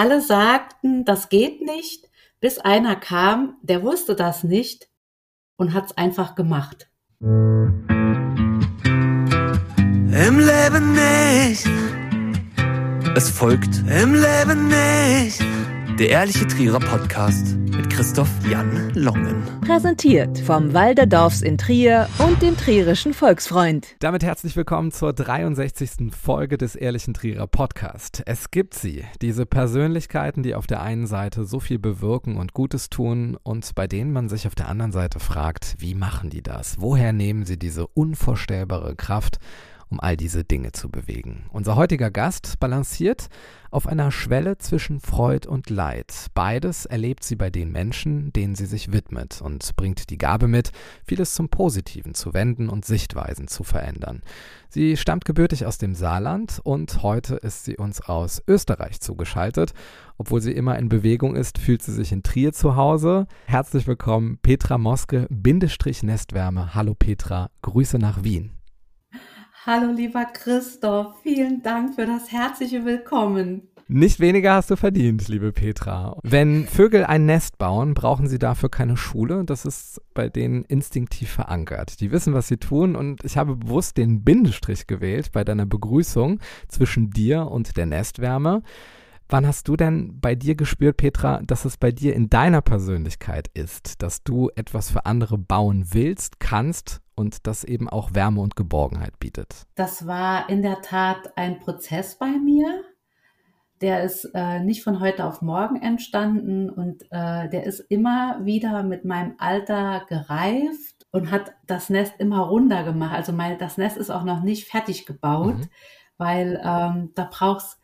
[0.00, 2.08] alle sagten, das geht nicht,
[2.40, 4.88] bis einer kam, der wusste das nicht
[5.58, 6.88] und hat es einfach gemacht.
[7.20, 7.68] Im
[10.38, 11.68] Leben nicht.
[13.14, 15.44] Es folgt Im Leben nicht.
[16.00, 19.42] Der ehrliche Trierer Podcast mit Christoph Jan Longen.
[19.60, 23.96] Präsentiert vom Walderdorfs in Trier und dem Trierischen Volksfreund.
[23.98, 26.10] Damit herzlich willkommen zur 63.
[26.10, 28.22] Folge des Ehrlichen Trierer Podcast.
[28.24, 32.88] Es gibt sie, diese Persönlichkeiten, die auf der einen Seite so viel bewirken und Gutes
[32.88, 36.80] tun und bei denen man sich auf der anderen Seite fragt, wie machen die das?
[36.80, 39.36] Woher nehmen sie diese unvorstellbare Kraft?
[39.90, 41.44] Um all diese Dinge zu bewegen.
[41.50, 43.28] Unser heutiger Gast balanciert
[43.70, 46.26] auf einer Schwelle zwischen Freud und Leid.
[46.34, 50.72] Beides erlebt sie bei den Menschen, denen sie sich widmet und bringt die Gabe mit,
[51.04, 54.22] vieles zum Positiven zu wenden und Sichtweisen zu verändern.
[54.68, 59.72] Sie stammt gebürtig aus dem Saarland und heute ist sie uns aus Österreich zugeschaltet.
[60.18, 63.26] Obwohl sie immer in Bewegung ist, fühlt sie sich in Trier zu Hause.
[63.46, 66.74] Herzlich willkommen, Petra Moske, Bindestrich Nestwärme.
[66.74, 68.59] Hallo Petra, Grüße nach Wien.
[69.66, 73.68] Hallo lieber Christoph, vielen Dank für das herzliche Willkommen.
[73.88, 76.16] Nicht weniger hast du verdient, liebe Petra.
[76.22, 79.44] Wenn Vögel ein Nest bauen, brauchen sie dafür keine Schule.
[79.44, 82.00] Das ist bei denen instinktiv verankert.
[82.00, 86.40] Die wissen, was sie tun und ich habe bewusst den Bindestrich gewählt bei deiner Begrüßung
[86.68, 88.62] zwischen dir und der Nestwärme.
[89.32, 93.46] Wann hast du denn bei dir gespürt, Petra, dass es bei dir in deiner Persönlichkeit
[93.54, 98.56] ist, dass du etwas für andere bauen willst, kannst und das eben auch Wärme und
[98.56, 99.68] Geborgenheit bietet?
[99.76, 102.82] Das war in der Tat ein Prozess bei mir.
[103.80, 108.82] Der ist äh, nicht von heute auf morgen entstanden und äh, der ist immer wieder
[108.82, 113.14] mit meinem Alter gereift und hat das Nest immer runder gemacht.
[113.14, 115.68] Also mein, das Nest ist auch noch nicht fertig gebaut, mhm.
[116.18, 117.80] weil ähm, da brauchst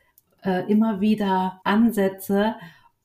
[0.46, 2.56] äh, immer wieder Ansätze,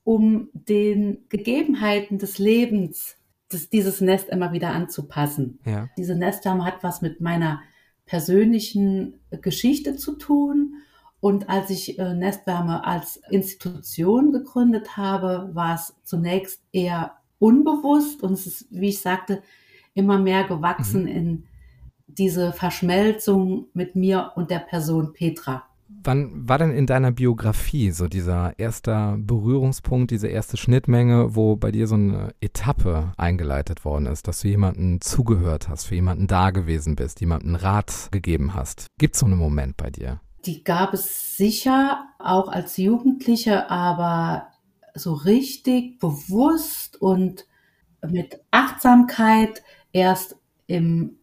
[0.04, 3.16] um den Gegebenheiten des Lebens
[3.52, 5.60] das, dieses Nest immer wieder anzupassen.
[5.66, 5.88] Ja.
[5.96, 7.60] Diese Nestwärme hat was mit meiner
[8.06, 10.74] persönlichen Geschichte zu tun.
[11.20, 18.32] Und als ich äh, Nestwärme als Institution gegründet habe, war es zunächst eher unbewusst und
[18.32, 19.42] es ist, wie ich sagte,
[19.94, 21.08] immer mehr gewachsen mhm.
[21.08, 21.44] in
[22.06, 25.64] diese Verschmelzung mit mir und der Person Petra.
[26.04, 31.70] Wann war denn in deiner Biografie so dieser erste Berührungspunkt, diese erste Schnittmenge, wo bei
[31.70, 36.50] dir so eine Etappe eingeleitet worden ist, dass du jemanden zugehört hast, für jemanden da
[36.50, 38.86] gewesen bist, jemanden Rat gegeben hast?
[38.98, 40.20] Gibt es so einen Moment bei dir?
[40.44, 44.48] Die gab es sicher auch als Jugendliche, aber
[44.94, 47.46] so richtig bewusst und
[48.08, 50.36] mit Achtsamkeit erst
[50.66, 51.16] im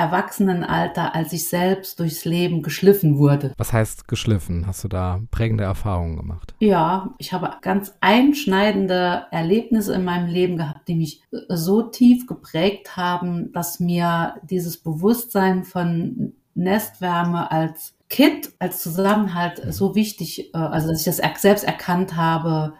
[0.00, 3.52] Erwachsenenalter, als ich selbst durchs Leben geschliffen wurde.
[3.58, 4.66] Was heißt geschliffen?
[4.66, 6.54] Hast du da prägende Erfahrungen gemacht?
[6.58, 12.96] Ja, ich habe ganz einschneidende Erlebnisse in meinem Leben gehabt, die mich so tief geprägt
[12.96, 19.72] haben, dass mir dieses Bewusstsein von Nestwärme als Kit, als Zusammenhalt mhm.
[19.72, 22.72] so wichtig, äh, also dass ich das selbst erkannt habe,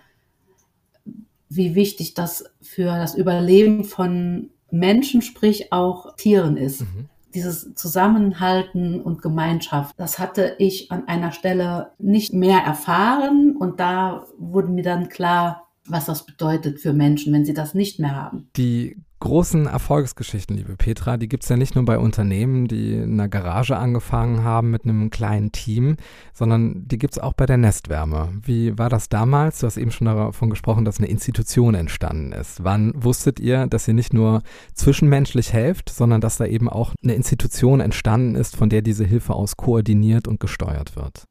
[1.50, 6.82] wie wichtig das für das Überleben von Menschen, sprich auch Tieren ist.
[6.82, 7.08] Mhm.
[7.34, 14.26] Dieses Zusammenhalten und Gemeinschaft, das hatte ich an einer Stelle nicht mehr erfahren und da
[14.36, 18.48] wurde mir dann klar, was das bedeutet für Menschen, wenn sie das nicht mehr haben.
[18.56, 23.12] Die großen Erfolgsgeschichten, liebe Petra, die gibt es ja nicht nur bei Unternehmen, die in
[23.12, 25.96] einer Garage angefangen haben mit einem kleinen Team,
[26.32, 28.28] sondern die gibt es auch bei der Nestwärme.
[28.42, 29.60] Wie war das damals?
[29.60, 32.64] Du hast eben schon davon gesprochen, dass eine Institution entstanden ist.
[32.64, 34.42] Wann wusstet ihr, dass ihr nicht nur
[34.74, 39.34] zwischenmenschlich helft, sondern dass da eben auch eine Institution entstanden ist, von der diese Hilfe
[39.34, 41.24] aus koordiniert und gesteuert wird?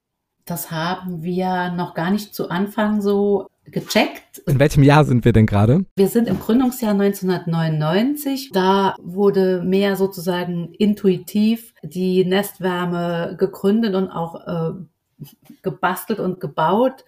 [0.46, 4.40] Das haben wir noch gar nicht zu Anfang so gecheckt.
[4.46, 5.86] In welchem Jahr sind wir denn gerade?
[5.96, 8.52] Wir sind im Gründungsjahr 1999.
[8.52, 15.26] Da wurde mehr sozusagen intuitiv die Nestwärme gegründet und auch äh,
[15.62, 17.06] gebastelt und gebaut.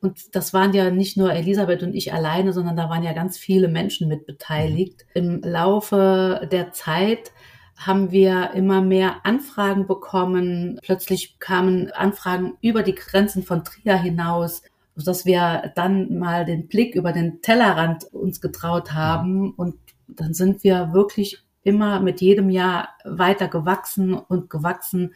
[0.00, 3.36] Und das waren ja nicht nur Elisabeth und ich alleine, sondern da waren ja ganz
[3.36, 5.04] viele Menschen mit beteiligt.
[5.14, 7.32] Im Laufe der Zeit
[7.76, 10.78] haben wir immer mehr Anfragen bekommen.
[10.82, 14.62] Plötzlich kamen Anfragen über die Grenzen von Trier hinaus
[15.02, 19.76] dass wir dann mal den Blick über den Tellerrand uns getraut haben und
[20.08, 25.14] dann sind wir wirklich immer mit jedem Jahr weiter gewachsen und gewachsen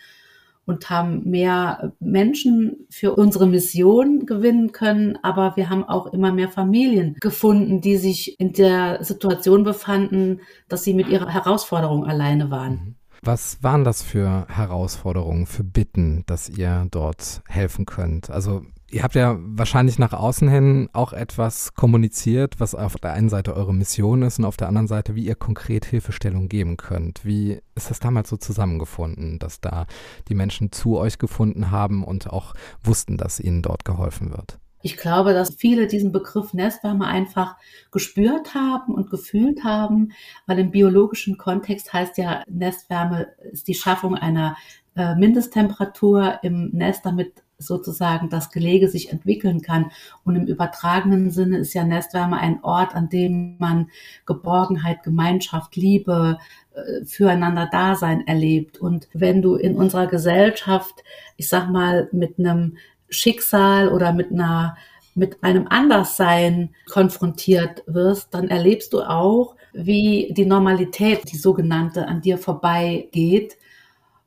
[0.64, 6.48] und haben mehr Menschen für unsere Mission gewinnen können, aber wir haben auch immer mehr
[6.48, 12.72] Familien gefunden, die sich in der Situation befanden, dass sie mit ihrer Herausforderung alleine waren.
[12.72, 12.94] Mhm.
[13.24, 18.30] Was waren das für Herausforderungen, für Bitten, dass ihr dort helfen könnt?
[18.30, 18.62] Also
[18.92, 23.56] Ihr habt ja wahrscheinlich nach außen hin auch etwas kommuniziert, was auf der einen Seite
[23.56, 27.24] eure Mission ist und auf der anderen Seite, wie ihr konkret Hilfestellung geben könnt.
[27.24, 29.86] Wie ist das damals so zusammengefunden, dass da
[30.28, 32.52] die Menschen zu euch gefunden haben und auch
[32.84, 34.58] wussten, dass ihnen dort geholfen wird?
[34.82, 37.56] Ich glaube, dass viele diesen Begriff Nestwärme einfach
[37.92, 40.12] gespürt haben und gefühlt haben,
[40.46, 44.54] weil im biologischen Kontext heißt ja, Nestwärme ist die Schaffung einer
[44.96, 49.90] äh, Mindesttemperatur im Nest, damit sozusagen das Gelege sich entwickeln kann.
[50.24, 53.88] Und im übertragenen Sinne ist ja Nestwärme ein Ort, an dem man
[54.26, 56.38] Geborgenheit, Gemeinschaft, Liebe,
[56.74, 58.78] äh, füreinander Dasein erlebt.
[58.78, 61.02] Und wenn du in unserer Gesellschaft,
[61.36, 62.76] ich sag mal, mit einem
[63.08, 64.76] Schicksal oder mit einer
[65.14, 72.20] mit einem Anderssein konfrontiert wirst, dann erlebst du auch, wie die Normalität, die sogenannte, an
[72.20, 73.56] dir vorbeigeht.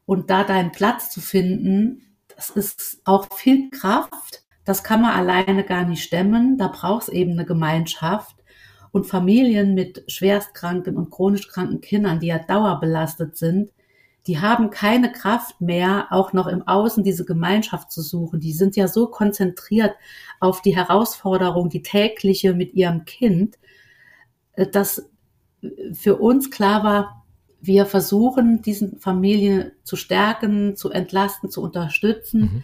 [0.06, 2.04] Und da deinen Platz zu finden,
[2.36, 4.44] das ist auch viel Kraft.
[4.66, 6.58] Das kann man alleine gar nicht stemmen.
[6.58, 8.36] Da braucht es eben eine Gemeinschaft.
[8.92, 13.72] Und Familien mit schwerstkranken und chronisch kranken Kindern, die ja dauerbelastet sind,
[14.28, 18.40] die haben keine Kraft mehr, auch noch im Außen diese Gemeinschaft zu suchen.
[18.40, 19.94] Die sind ja so konzentriert
[20.40, 23.60] auf die Herausforderung, die tägliche mit ihrem Kind,
[24.54, 25.10] äh, dass
[25.94, 27.25] für uns klar war,
[27.66, 32.64] wir versuchen, diesen Familien zu stärken, zu entlasten, zu unterstützen, mhm.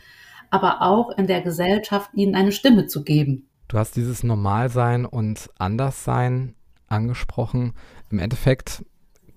[0.50, 3.48] aber auch in der Gesellschaft ihnen eine Stimme zu geben.
[3.68, 6.56] Du hast dieses Normalsein und Anderssein
[6.88, 7.74] angesprochen.
[8.10, 8.84] Im Endeffekt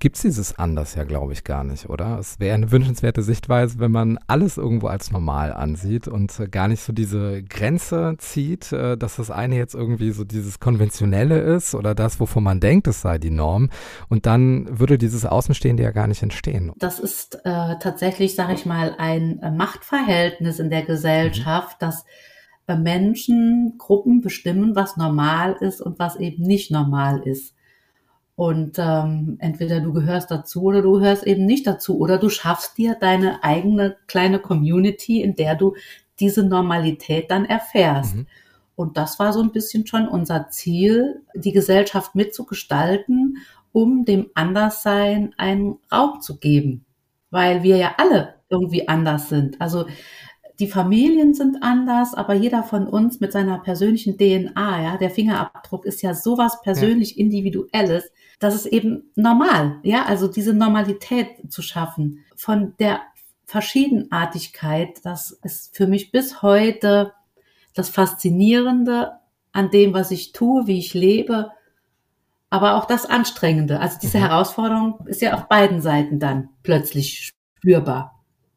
[0.04, 2.18] gibt es dieses anders ja, glaube ich, gar nicht, oder?
[2.18, 6.68] Es wäre eine wünschenswerte Sichtweise, wenn man alles irgendwo als normal ansieht und äh, gar
[6.68, 11.74] nicht so diese Grenze zieht, äh, dass das eine jetzt irgendwie so dieses Konventionelle ist
[11.74, 13.70] oder das, wovon man denkt, es sei die Norm.
[14.10, 16.72] Und dann würde dieses Außenstehende ja gar nicht entstehen.
[16.76, 21.86] Das ist äh, tatsächlich, sage ich mal, ein äh, Machtverhältnis in der Gesellschaft, mhm.
[21.86, 22.04] dass
[22.66, 27.53] äh, Menschen, Gruppen bestimmen, was normal ist und was eben nicht normal ist.
[28.36, 31.98] Und ähm, entweder du gehörst dazu oder du gehörst eben nicht dazu.
[31.98, 35.74] Oder du schaffst dir deine eigene kleine Community, in der du
[36.18, 38.16] diese Normalität dann erfährst.
[38.16, 38.26] Mhm.
[38.76, 43.38] Und das war so ein bisschen schon unser Ziel, die Gesellschaft mitzugestalten,
[43.72, 46.84] um dem Anderssein einen Raum zu geben.
[47.30, 49.60] Weil wir ja alle irgendwie anders sind.
[49.60, 49.86] Also
[50.60, 55.84] die Familien sind anders, aber jeder von uns mit seiner persönlichen DNA, ja, der Fingerabdruck
[55.84, 57.24] ist ja sowas persönlich ja.
[57.24, 63.00] individuelles, dass es eben normal, ja, also diese Normalität zu schaffen von der
[63.46, 67.12] Verschiedenartigkeit, das ist für mich bis heute
[67.74, 69.12] das Faszinierende
[69.52, 71.50] an dem, was ich tue, wie ich lebe,
[72.50, 73.80] aber auch das Anstrengende.
[73.80, 74.22] Also diese mhm.
[74.22, 78.13] Herausforderung ist ja auf beiden Seiten dann plötzlich spürbar.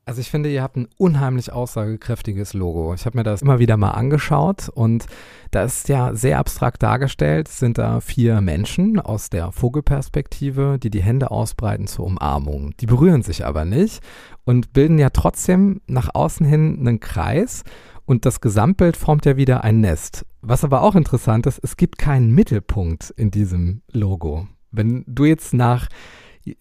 [0.08, 2.94] Also ich finde, ihr habt ein unheimlich aussagekräftiges Logo.
[2.94, 5.06] Ich habe mir das immer wieder mal angeschaut und
[5.52, 11.04] da ist ja sehr abstrakt dargestellt, sind da vier Menschen aus der Vogelperspektive, die die
[11.04, 12.72] Hände ausbreiten zur Umarmung.
[12.80, 14.02] Die berühren sich aber nicht
[14.46, 17.66] und bilden ja trotzdem nach außen hin einen Kreis
[18.06, 20.26] und das Gesamtbild formt ja wieder ein Nest.
[20.40, 24.48] Was aber auch interessant ist, es gibt keinen Mittelpunkt in diesem Logo.
[24.72, 25.90] Wenn du jetzt nach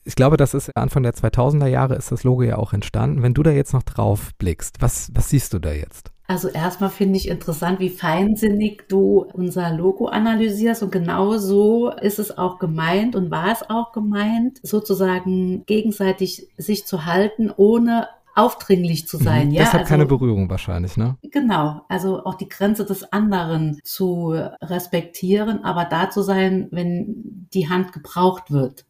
[0.04, 3.22] ich glaube, das ist Anfang der 2000er Jahre ist das Logo ja auch entstanden.
[3.22, 6.10] Wenn du da jetzt noch drauf blickst, was, was siehst du da jetzt?
[6.28, 12.18] Also erstmal finde ich interessant, wie feinsinnig du unser Logo analysierst und genau so ist
[12.18, 19.06] es auch gemeint und war es auch gemeint, sozusagen gegenseitig sich zu halten, ohne aufdringlich
[19.06, 19.48] zu sein.
[19.48, 21.16] Mhm, ja, deshalb also, keine Berührung wahrscheinlich, ne?
[21.22, 27.68] Genau, also auch die Grenze des anderen zu respektieren, aber da zu sein, wenn die
[27.68, 28.84] Hand gebraucht wird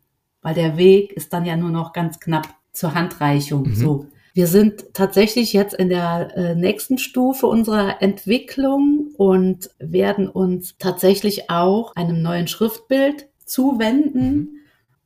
[0.46, 3.64] weil der Weg ist dann ja nur noch ganz knapp zur Handreichung.
[3.64, 3.74] Mhm.
[3.74, 4.06] So.
[4.32, 11.50] Wir sind tatsächlich jetzt in der äh, nächsten Stufe unserer Entwicklung und werden uns tatsächlich
[11.50, 14.30] auch einem neuen Schriftbild zuwenden.
[14.36, 14.48] Mhm.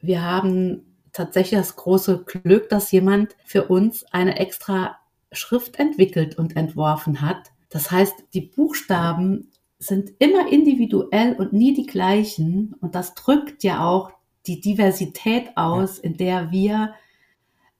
[0.02, 0.82] Wir haben
[1.14, 4.98] tatsächlich das große Glück, dass jemand für uns eine extra
[5.32, 7.50] Schrift entwickelt und entworfen hat.
[7.70, 12.74] Das heißt, die Buchstaben sind immer individuell und nie die gleichen.
[12.82, 14.12] Und das drückt ja auch
[14.46, 16.94] die Diversität aus, in der wir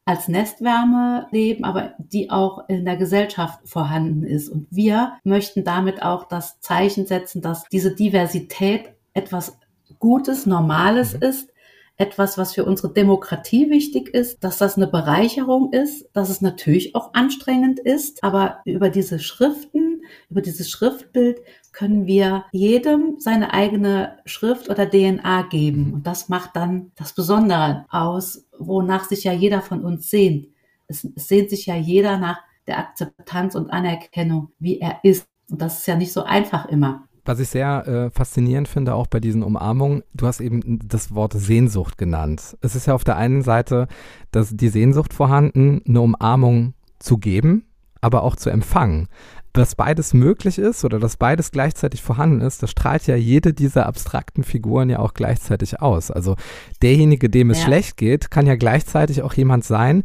[0.05, 4.49] als Nestwärme leben, aber die auch in der Gesellschaft vorhanden ist.
[4.49, 9.57] Und wir möchten damit auch das Zeichen setzen, dass diese Diversität etwas
[9.99, 11.23] Gutes, Normales mhm.
[11.23, 11.51] ist,
[11.97, 16.95] etwas, was für unsere Demokratie wichtig ist, dass das eine Bereicherung ist, dass es natürlich
[16.95, 21.41] auch anstrengend ist, aber über diese Schriften, über dieses Schriftbild
[21.73, 25.95] können wir jedem seine eigene Schrift oder DNA geben.
[25.95, 30.49] Und das macht dann das Besondere aus, wonach sich ja jeder von uns sehnt.
[30.89, 35.27] Es, sehnt sich ja jeder nach der Akzeptanz und Anerkennung, wie er ist.
[35.51, 37.05] Und das ist ja nicht so einfach immer.
[37.25, 41.33] Was ich sehr äh, faszinierend finde, auch bei diesen Umarmungen, du hast eben das Wort
[41.35, 42.57] Sehnsucht genannt.
[42.61, 43.89] Es ist ja auf der einen Seite
[44.31, 47.67] dass die Sehnsucht vorhanden, eine Umarmung zu geben,
[48.01, 49.09] aber auch zu empfangen.
[49.53, 53.87] Dass beides möglich ist oder dass beides gleichzeitig vorhanden ist, das strahlt ja jede dieser
[53.87, 56.11] abstrakten Figuren ja auch gleichzeitig aus.
[56.11, 56.37] Also
[56.83, 57.65] derjenige, dem es ja.
[57.65, 60.05] schlecht geht, kann ja gleichzeitig auch jemand sein,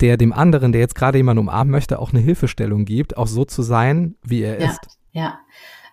[0.00, 3.44] der dem anderen, der jetzt gerade jemanden umarmen möchte, auch eine Hilfestellung gibt, auch so
[3.44, 4.70] zu sein, wie er ja.
[4.70, 4.80] ist.
[5.12, 5.38] Ja,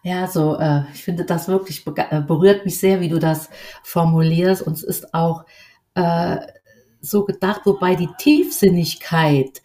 [0.03, 3.49] ja, so, äh, ich finde das wirklich äh, berührt mich sehr, wie du das
[3.83, 4.61] formulierst.
[4.61, 5.45] Und es ist auch
[5.95, 6.37] äh,
[6.99, 9.61] so gedacht, wobei die Tiefsinnigkeit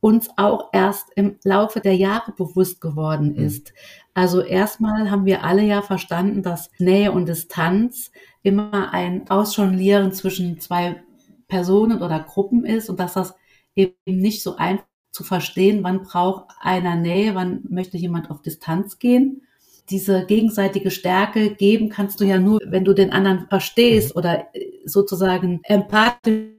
[0.00, 3.44] uns auch erst im Laufe der Jahre bewusst geworden mhm.
[3.44, 3.72] ist.
[4.14, 8.10] Also erstmal haben wir alle ja verstanden, dass Nähe und Distanz
[8.42, 11.02] immer ein Ausjonglieren zwischen zwei
[11.48, 13.34] Personen oder Gruppen ist und dass das
[13.74, 18.98] eben nicht so einfach zu verstehen, wann braucht einer Nähe, wann möchte jemand auf Distanz
[18.98, 19.42] gehen
[19.90, 24.18] diese gegenseitige Stärke geben kannst du ja nur, wenn du den anderen verstehst mhm.
[24.18, 26.50] oder äh, sozusagen empathisch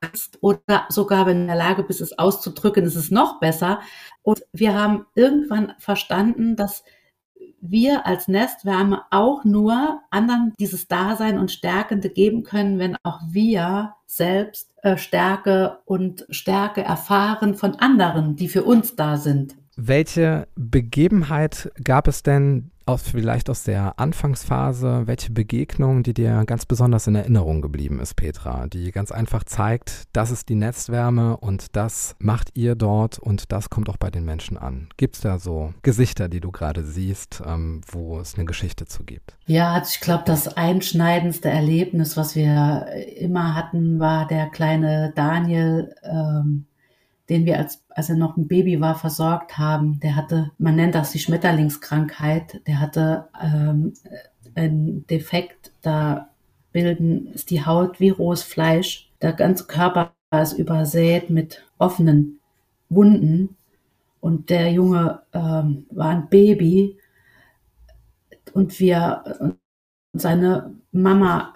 [0.00, 3.80] kannst oder sogar wenn du in der Lage bist, es auszudrücken, ist es noch besser.
[4.22, 6.84] Und wir haben irgendwann verstanden, dass
[7.60, 13.94] wir als Nestwärme auch nur anderen dieses Dasein und Stärkende geben können, wenn auch wir
[14.06, 19.56] selbst äh, Stärke und Stärke erfahren von anderen, die für uns da sind.
[19.76, 26.66] Welche Begebenheit gab es denn aus, vielleicht aus der Anfangsphase, welche Begegnung, die dir ganz
[26.66, 31.76] besonders in Erinnerung geblieben ist, Petra, die ganz einfach zeigt, das ist die Netzwärme und
[31.76, 34.88] das macht ihr dort und das kommt auch bei den Menschen an.
[34.96, 39.04] Gibt es da so Gesichter, die du gerade siehst, ähm, wo es eine Geschichte zu
[39.04, 39.36] gibt?
[39.46, 45.94] Ja, also ich glaube, das einschneidendste Erlebnis, was wir immer hatten, war der kleine Daniel.
[46.02, 46.66] Ähm,
[47.28, 50.00] den wir als, als er noch ein Baby war, versorgt haben.
[50.00, 53.94] Der hatte, man nennt das die Schmetterlingskrankheit, der hatte ähm,
[54.54, 56.30] einen Defekt, da
[56.72, 59.10] bilden, ist die Haut wie rohes Fleisch.
[59.22, 60.12] Der ganze Körper
[60.42, 62.40] ist übersät mit offenen
[62.88, 63.56] Wunden.
[64.20, 66.98] Und der Junge ähm, war ein Baby.
[68.52, 69.58] Und wir, und
[70.12, 71.54] seine Mama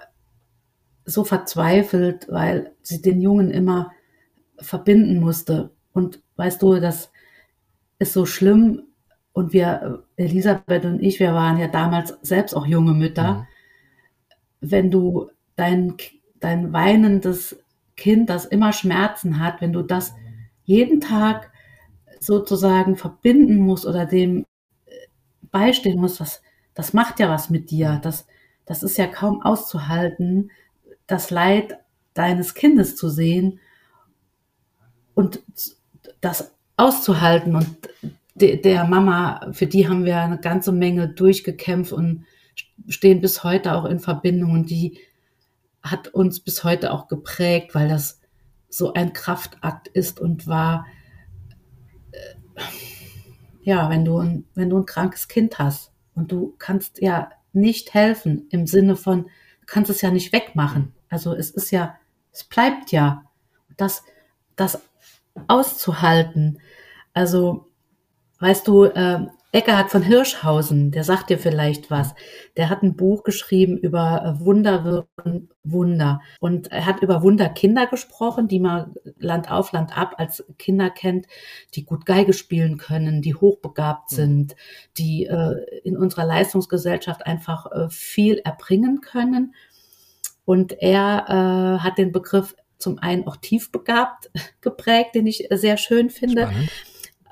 [1.04, 3.92] so verzweifelt, weil sie den Jungen immer
[4.60, 5.70] verbinden musste.
[5.92, 7.10] Und weißt du, das
[7.98, 8.82] ist so schlimm.
[9.32, 13.34] Und wir, Elisabeth und ich, wir waren ja damals selbst auch junge Mütter.
[13.34, 13.46] Mhm.
[14.60, 15.94] Wenn du dein,
[16.40, 17.58] dein weinendes
[17.96, 20.14] Kind, das immer Schmerzen hat, wenn du das
[20.64, 21.52] jeden Tag
[22.20, 24.44] sozusagen verbinden musst oder dem
[24.86, 24.90] äh,
[25.50, 26.42] beistehen musst, das,
[26.74, 28.00] das macht ja was mit dir.
[28.02, 28.26] Das,
[28.66, 30.50] das ist ja kaum auszuhalten,
[31.06, 31.78] das Leid
[32.14, 33.60] deines Kindes zu sehen
[35.18, 35.42] und
[36.20, 37.66] das auszuhalten und
[38.36, 42.24] de, der Mama, für die haben wir eine ganze Menge durchgekämpft und
[42.86, 45.00] stehen bis heute auch in Verbindung und die
[45.82, 48.20] hat uns bis heute auch geprägt, weil das
[48.68, 50.86] so ein Kraftakt ist und war,
[52.12, 52.60] äh,
[53.62, 57.92] ja, wenn du, ein, wenn du ein krankes Kind hast und du kannst ja nicht
[57.92, 60.94] helfen im Sinne von, du kannst es ja nicht wegmachen.
[61.08, 61.96] Also es ist ja,
[62.30, 63.24] es bleibt ja.
[63.76, 64.04] Das,
[64.54, 64.87] das
[65.46, 66.60] auszuhalten.
[67.14, 67.66] Also,
[68.40, 72.14] weißt du, äh, Eckhard von Hirschhausen, der sagt dir vielleicht was.
[72.58, 76.20] Der hat ein Buch geschrieben über äh, Wunder wirken Wunder.
[76.38, 81.26] Und er hat über Wunderkinder gesprochen, die man Land auf, Land ab als Kinder kennt,
[81.74, 84.16] die gut Geige spielen können, die hochbegabt hm.
[84.16, 84.56] sind,
[84.98, 89.54] die äh, in unserer Leistungsgesellschaft einfach äh, viel erbringen können.
[90.44, 94.30] Und er äh, hat den Begriff zum einen auch tiefbegabt
[94.60, 96.50] geprägt, den ich sehr schön finde.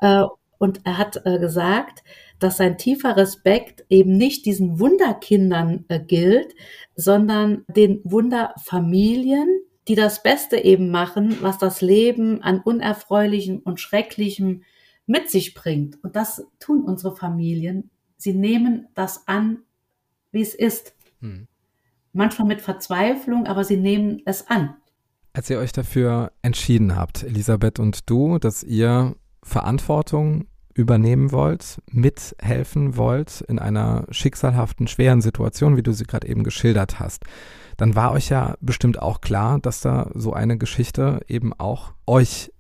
[0.01, 0.25] Äh,
[0.59, 2.03] und er hat äh, gesagt,
[2.39, 6.55] dass sein tiefer Respekt eben nicht diesen Wunderkindern äh, gilt,
[6.95, 9.49] sondern den Wunderfamilien,
[9.89, 14.63] die das Beste eben machen, was das Leben an Unerfreulichem und Schrecklichem
[15.07, 16.03] mit sich bringt.
[16.03, 17.91] Und das tun unsere Familien.
[18.17, 19.63] Sie nehmen das an,
[20.33, 20.95] wie es ist.
[21.21, 21.47] Hm.
[22.13, 24.77] Manchmal mit Verzweiflung, aber sie nehmen es an.
[25.37, 32.97] Als ihr euch dafür entschieden habt, Elisabeth und du, dass ihr Verantwortung übernehmen wollt, mithelfen
[32.97, 37.25] wollt in einer schicksalhaften, schweren Situation, wie du sie gerade eben geschildert hast,
[37.77, 42.51] dann war euch ja bestimmt auch klar, dass da so eine Geschichte eben auch euch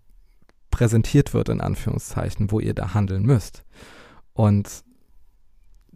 [0.70, 3.64] präsentiert wird, in Anführungszeichen, wo ihr da handeln müsst.
[4.34, 4.84] Und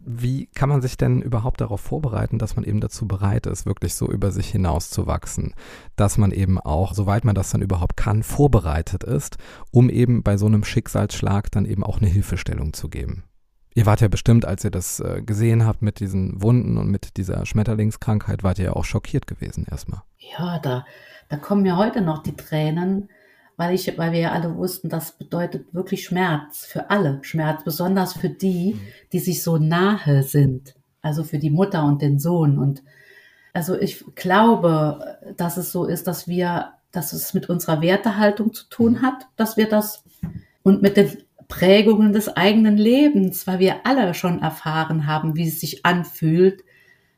[0.05, 3.95] wie kann man sich denn überhaupt darauf vorbereiten, dass man eben dazu bereit ist, wirklich
[3.95, 5.53] so über sich hinaus zu wachsen?
[5.95, 9.37] Dass man eben auch, soweit man das dann überhaupt kann, vorbereitet ist,
[9.71, 13.23] um eben bei so einem Schicksalsschlag dann eben auch eine Hilfestellung zu geben?
[13.73, 17.15] Ihr wart ja bestimmt, als ihr das äh, gesehen habt mit diesen Wunden und mit
[17.17, 20.01] dieser Schmetterlingskrankheit, wart ihr ja auch schockiert gewesen erstmal.
[20.17, 20.85] Ja, da,
[21.29, 23.09] da kommen mir heute noch die Tränen,
[23.61, 27.19] weil ich, weil wir ja alle wussten, das bedeutet wirklich Schmerz für alle.
[27.21, 28.75] Schmerz, besonders für die,
[29.13, 30.73] die sich so nahe sind.
[31.03, 32.57] Also für die Mutter und den Sohn.
[32.57, 32.81] Und
[33.53, 38.67] also ich glaube, dass es so ist, dass wir, dass es mit unserer Wertehaltung zu
[38.67, 40.03] tun hat, dass wir das
[40.63, 45.59] und mit den Prägungen des eigenen Lebens, weil wir alle schon erfahren haben, wie es
[45.59, 46.63] sich anfühlt,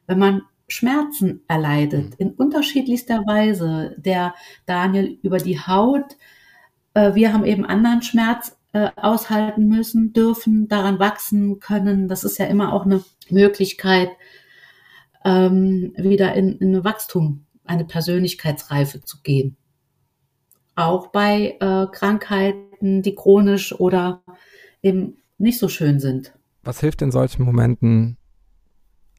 [0.08, 3.96] wenn man Schmerzen erleidet, in unterschiedlichster Weise.
[3.98, 4.34] Der
[4.66, 6.18] Daniel über die Haut,
[6.94, 12.08] äh, wir haben eben anderen Schmerz äh, aushalten müssen, dürfen, daran wachsen können.
[12.08, 14.10] Das ist ja immer auch eine Möglichkeit,
[15.26, 19.58] ähm, wieder in, in ein Wachstum, eine Persönlichkeitsreife zu gehen.
[20.76, 24.24] Auch bei äh, Krankheiten, die chronisch oder
[24.82, 26.34] eben nicht so schön sind.
[26.64, 28.18] Was hilft in solchen Momenten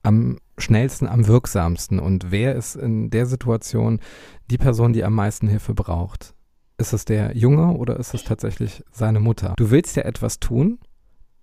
[0.02, 2.00] am schnellsten, am wirksamsten?
[2.00, 4.00] Und wer ist in der Situation
[4.50, 6.34] die Person, die am meisten Hilfe braucht?
[6.76, 9.54] Ist es der Junge oder ist es tatsächlich seine Mutter?
[9.56, 10.78] Du willst ja etwas tun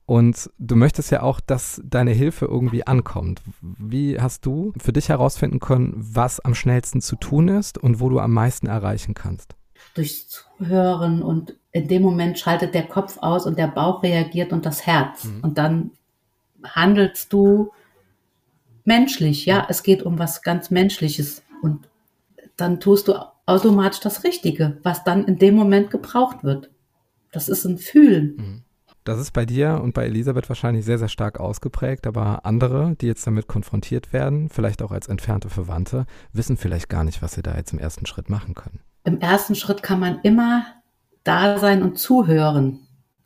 [0.05, 3.41] und du möchtest ja auch, dass deine Hilfe irgendwie ankommt.
[3.61, 8.09] Wie hast du für dich herausfinden können, was am schnellsten zu tun ist und wo
[8.09, 9.55] du am meisten erreichen kannst?
[9.93, 14.65] Durch Zuhören und in dem Moment schaltet der Kopf aus und der Bauch reagiert und
[14.65, 15.23] das Herz.
[15.23, 15.39] Mhm.
[15.43, 15.91] Und dann
[16.61, 17.71] handelst du
[18.83, 21.87] menschlich, ja, es geht um was ganz Menschliches und
[22.57, 23.13] dann tust du
[23.45, 26.69] automatisch das Richtige, was dann in dem Moment gebraucht wird.
[27.31, 28.35] Das ist ein Fühlen.
[28.37, 28.63] Mhm.
[29.03, 33.07] Das ist bei dir und bei Elisabeth wahrscheinlich sehr, sehr stark ausgeprägt, aber andere, die
[33.07, 37.41] jetzt damit konfrontiert werden, vielleicht auch als entfernte Verwandte, wissen vielleicht gar nicht, was sie
[37.41, 38.79] da jetzt im ersten Schritt machen können.
[39.03, 40.65] Im ersten Schritt kann man immer
[41.23, 42.81] da sein und zuhören.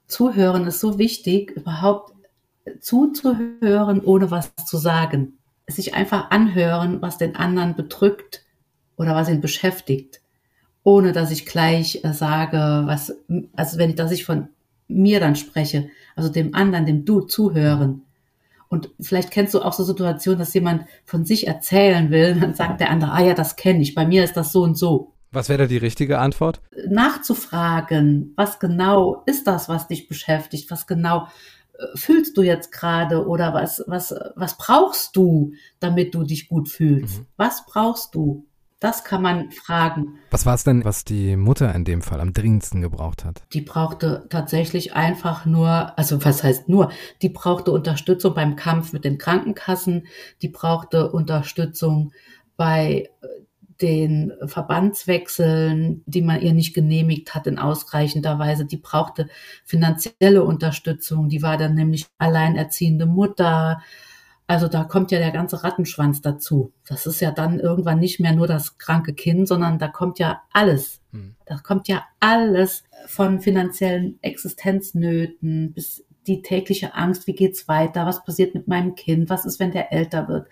[0.07, 2.13] Zuhören ist so wichtig, überhaupt
[2.79, 5.39] zuzuhören, ohne was zu sagen.
[5.67, 8.45] Sich einfach anhören, was den anderen bedrückt
[8.98, 10.22] oder was ihn beschäftigt,
[10.84, 13.14] ohne dass ich gleich äh, sage, was,
[13.55, 14.50] also wenn ich, dass ich von
[14.88, 18.03] mir dann spreche, also dem anderen, dem du zuhören.
[18.70, 22.81] Und vielleicht kennst du auch so Situationen, dass jemand von sich erzählen will, dann sagt
[22.81, 25.12] der andere, ah ja, das kenne ich, bei mir ist das so und so.
[25.31, 26.62] Was wäre da die richtige Antwort?
[26.88, 31.27] Nachzufragen, was genau ist das, was dich beschäftigt, was genau
[31.77, 36.70] äh, fühlst du jetzt gerade oder was, was, was brauchst du, damit du dich gut
[36.70, 37.20] fühlst?
[37.20, 37.25] Mhm.
[37.38, 38.46] Was brauchst du?
[38.79, 40.20] Das kann man fragen.
[40.31, 43.44] Was war es denn, was die Mutter in dem Fall am dringendsten gebraucht hat?
[43.53, 49.05] Die brauchte tatsächlich einfach nur, also was heißt nur, die brauchte Unterstützung beim Kampf mit
[49.05, 50.07] den Krankenkassen,
[50.42, 52.11] die brauchte Unterstützung
[52.57, 53.27] bei äh,
[53.81, 58.66] den Verbandswechseln, die man ihr nicht genehmigt hat in ausreichender Weise.
[58.66, 59.27] Die brauchte
[59.66, 61.27] finanzielle Unterstützung.
[61.27, 63.81] Die war dann nämlich alleinerziehende Mutter.
[64.48, 66.72] Also da kommt ja der ganze Rattenschwanz dazu.
[66.88, 70.44] Das ist ja dann irgendwann nicht mehr nur das kranke Kind, sondern da kommt ja
[70.53, 71.01] alles.
[71.12, 71.36] Hm.
[71.46, 78.24] Da kommt ja alles von finanziellen Existenznöten bis die tägliche Angst, wie geht's weiter, was
[78.24, 80.48] passiert mit meinem Kind, was ist, wenn der älter wird.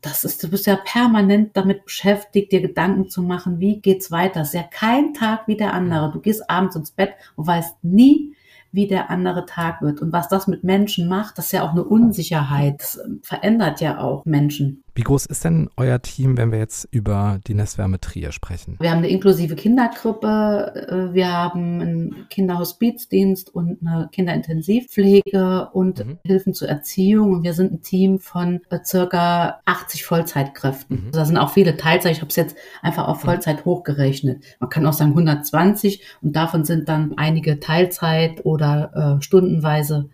[0.00, 4.40] Das ist, du bist ja permanent damit beschäftigt, dir Gedanken zu machen, wie geht's weiter.
[4.40, 6.10] Es ist ja kein Tag wie der andere.
[6.10, 8.34] Du gehst abends ins Bett und weißt nie,
[8.72, 10.00] wie der andere Tag wird.
[10.00, 12.80] Und was das mit Menschen macht, das ist ja auch eine Unsicherheit.
[12.80, 14.84] Das ähm, verändert ja auch Menschen.
[14.94, 18.76] Wie groß ist denn euer Team, wenn wir jetzt über die Nestwärme Trier sprechen?
[18.80, 26.18] Wir haben eine inklusive Kindergruppe, äh, wir haben einen Kinderhospizdienst und eine Kinderintensivpflege und mhm.
[26.24, 27.32] Hilfen zur Erziehung.
[27.32, 31.06] Und wir sind ein Team von äh, circa 80 Vollzeitkräften.
[31.06, 31.12] Mhm.
[31.12, 32.12] Da sind auch viele Teilzeit.
[32.12, 33.28] Ich habe es jetzt einfach auf mhm.
[33.28, 33.70] Vollzeit mhm.
[33.70, 34.44] hochgerechnet.
[34.58, 40.08] Man kann auch sagen 120 und davon sind dann einige Teilzeit oder äh, stundenweise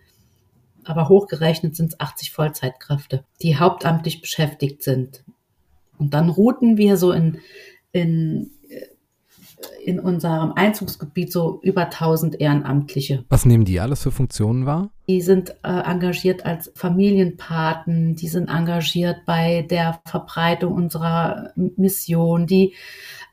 [0.89, 5.23] aber hochgerechnet sind es 80 Vollzeitkräfte, die hauptamtlich beschäftigt sind.
[5.97, 7.39] Und dann routen wir so in,
[7.91, 8.51] in,
[9.83, 13.25] in unserem Einzugsgebiet so über 1000 Ehrenamtliche.
[13.29, 14.91] Was nehmen die alles für Funktionen wahr?
[15.07, 22.73] Die sind äh, engagiert als Familienpaten, die sind engagiert bei der Verbreitung unserer Mission, die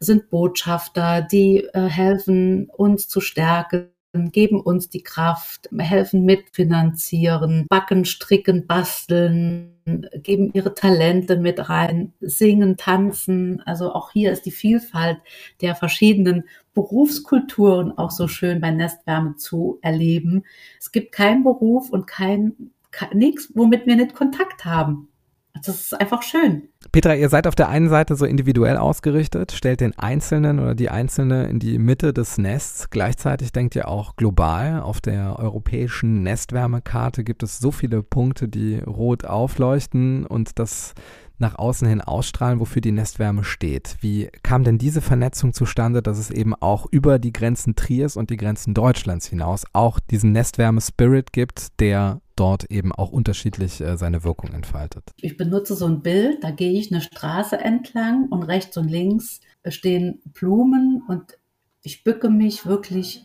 [0.00, 8.04] sind Botschafter, die äh, helfen uns zu stärken geben uns die Kraft, helfen mitfinanzieren, backen,
[8.04, 9.74] stricken, basteln,
[10.14, 13.60] geben ihre Talente mit rein, singen, tanzen.
[13.66, 15.18] Also auch hier ist die Vielfalt
[15.60, 20.44] der verschiedenen Berufskulturen auch so schön bei Nestwärme zu erleben.
[20.78, 25.08] Es gibt keinen Beruf und kein, kein nichts, womit wir nicht Kontakt haben.
[25.54, 26.68] Das ist einfach schön.
[26.92, 30.90] Petra, ihr seid auf der einen Seite so individuell ausgerichtet, stellt den Einzelnen oder die
[30.90, 32.90] Einzelne in die Mitte des Nests.
[32.90, 34.80] Gleichzeitig denkt ihr auch global.
[34.80, 40.94] Auf der europäischen Nestwärmekarte gibt es so viele Punkte, die rot aufleuchten und das
[41.38, 43.96] nach außen hin ausstrahlen, wofür die Nestwärme steht.
[44.00, 48.30] Wie kam denn diese Vernetzung zustande, dass es eben auch über die Grenzen Triers und
[48.30, 54.24] die Grenzen Deutschlands hinaus auch diesen Nestwärme-Spirit gibt, der dort eben auch unterschiedlich äh, seine
[54.24, 55.04] Wirkung entfaltet.
[55.20, 59.40] Ich benutze so ein Bild, da gehe ich eine Straße entlang und rechts und links
[59.68, 61.38] stehen Blumen und
[61.82, 63.24] ich bücke mich wirklich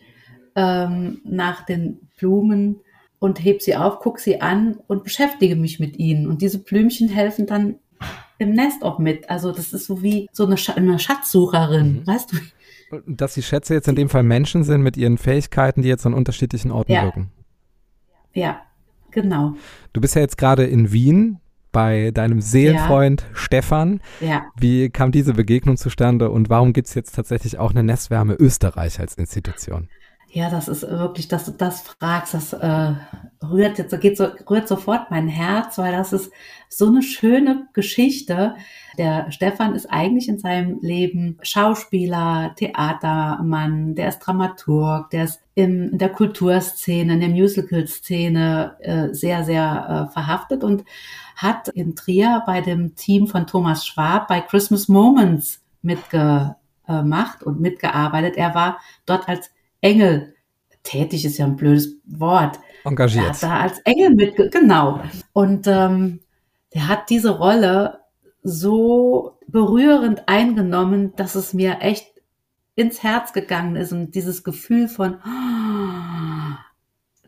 [0.55, 2.81] ähm, nach den Blumen
[3.19, 6.27] und heb sie auf, gucke sie an und beschäftige mich mit ihnen.
[6.27, 7.75] Und diese Blümchen helfen dann
[8.37, 9.29] im Nest auch mit.
[9.29, 12.07] Also das ist so wie so eine, Sch eine Schatzsucherin, mhm.
[12.07, 12.37] weißt du?
[13.05, 16.13] Dass die Schätze jetzt in dem Fall Menschen sind mit ihren Fähigkeiten, die jetzt an
[16.13, 17.03] unterschiedlichen Orten ja.
[17.03, 17.31] wirken.
[18.33, 18.61] Ja,
[19.11, 19.55] Genau.
[19.93, 21.39] Du bist ja jetzt gerade in Wien
[21.71, 23.27] bei deinem Seelenfreund ja.
[23.35, 24.01] Stefan.
[24.21, 24.45] Ja.
[24.57, 28.99] Wie kam diese Begegnung zustande und warum gibt es jetzt tatsächlich auch eine Nestwärme Österreich
[28.99, 29.89] als Institution?
[30.31, 32.93] Ja, das ist wirklich, dass du das fragst, das äh,
[33.41, 36.31] rührt jetzt, geht so, rührt sofort mein Herz, weil das ist
[36.69, 38.53] so eine schöne Geschichte.
[38.99, 45.97] Der Stefan ist eigentlich in seinem Leben Schauspieler, Theatermann, der ist Dramaturg, der ist in
[45.97, 50.85] der Kulturszene, in der Musical-Szene äh, sehr, sehr äh, verhaftet und
[51.35, 58.37] hat in Trier bei dem Team von Thomas Schwab bei Christmas Moments mitgemacht und mitgearbeitet.
[58.37, 59.49] Er war dort als
[59.81, 60.35] Engel
[60.83, 62.59] tätig, ist ja ein blödes Wort.
[62.83, 63.25] Engagiert.
[63.25, 65.01] Er hat da als Engel mit, genau.
[65.33, 66.19] Und ähm,
[66.73, 67.99] der hat diese Rolle
[68.43, 72.07] so berührend eingenommen, dass es mir echt
[72.75, 75.17] ins Herz gegangen ist und dieses Gefühl von,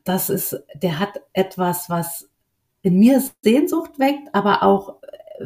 [0.04, 2.30] das ist, der hat etwas, was
[2.82, 4.96] in mir Sehnsucht weckt, aber auch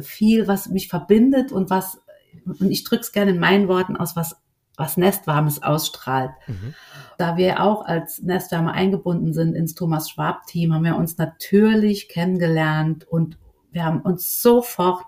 [0.00, 2.00] viel, was mich verbindet und was,
[2.44, 4.36] und ich drück's gerne in meinen Worten aus, was,
[4.76, 6.32] was Nestwarmes ausstrahlt.
[6.46, 6.74] Mhm.
[7.18, 12.08] Da wir auch als Nestwärme eingebunden sind ins Thomas Schwab Team, haben wir uns natürlich
[12.08, 13.38] kennengelernt und
[13.72, 15.06] wir haben uns sofort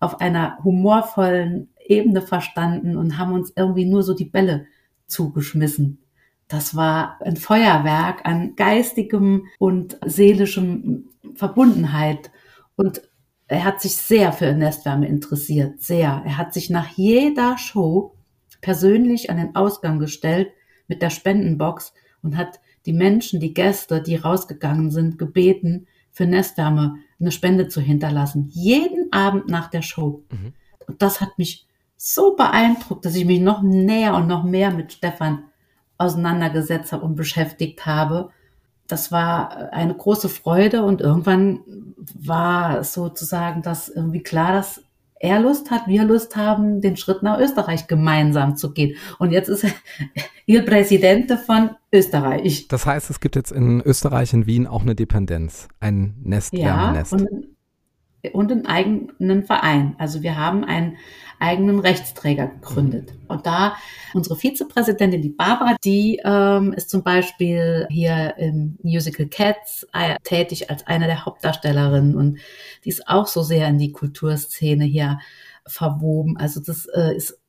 [0.00, 4.66] auf einer humorvollen Ebene verstanden und haben uns irgendwie nur so die Bälle
[5.06, 5.98] zugeschmissen.
[6.48, 12.30] Das war ein Feuerwerk an geistigem und seelischem Verbundenheit.
[12.76, 13.02] Und
[13.46, 16.22] er hat sich sehr für Nestwärme interessiert, sehr.
[16.24, 18.11] Er hat sich nach jeder Show
[18.62, 20.48] persönlich an den Ausgang gestellt
[20.88, 26.96] mit der Spendenbox und hat die Menschen, die Gäste, die rausgegangen sind, gebeten, für Nestwärme
[27.20, 28.48] eine Spende zu hinterlassen.
[28.50, 30.24] Jeden Abend nach der Show.
[30.30, 30.52] Mhm.
[30.86, 34.92] Und das hat mich so beeindruckt, dass ich mich noch näher und noch mehr mit
[34.92, 35.44] Stefan
[35.98, 38.30] auseinandergesetzt habe und beschäftigt habe.
[38.88, 41.60] Das war eine große Freude und irgendwann
[42.14, 44.84] war sozusagen das irgendwie klar, dass
[45.22, 48.96] er Lust hat, wir Lust haben, den Schritt nach Österreich gemeinsam zu gehen.
[49.18, 49.70] Und jetzt ist er
[50.46, 52.66] Il Presidente von Österreich.
[52.68, 56.92] Das heißt, es gibt jetzt in Österreich, in Wien auch eine Dependenz, ein Nest, ja,
[56.92, 57.12] Nest.
[57.12, 57.28] Und,
[58.32, 59.96] und einen eigenen Verein.
[59.98, 60.96] Also wir haben einen
[61.40, 63.14] eigenen Rechtsträger gegründet.
[63.26, 63.74] Und da
[64.14, 70.70] unsere Vizepräsidentin, die Barbara, die ähm, ist zum Beispiel hier im Musical Cats äh, tätig
[70.70, 72.38] als eine der Hauptdarstellerinnen und
[72.84, 75.18] die ist auch so sehr in die Kulturszene hier
[75.66, 76.36] verwoben.
[76.36, 77.41] Also das äh, ist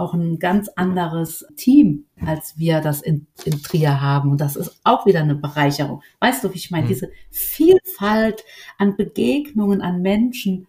[0.00, 4.30] auch ein ganz anderes Team, als wir das in, in Trier haben.
[4.30, 6.02] Und das ist auch wieder eine Bereicherung.
[6.20, 6.84] Weißt du, wie ich meine?
[6.84, 6.88] Mhm.
[6.88, 8.44] Diese Vielfalt
[8.78, 10.66] an Begegnungen, an Menschen,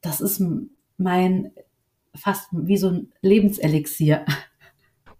[0.00, 0.42] das ist
[0.96, 1.52] mein
[2.14, 4.24] fast wie so ein Lebenselixier.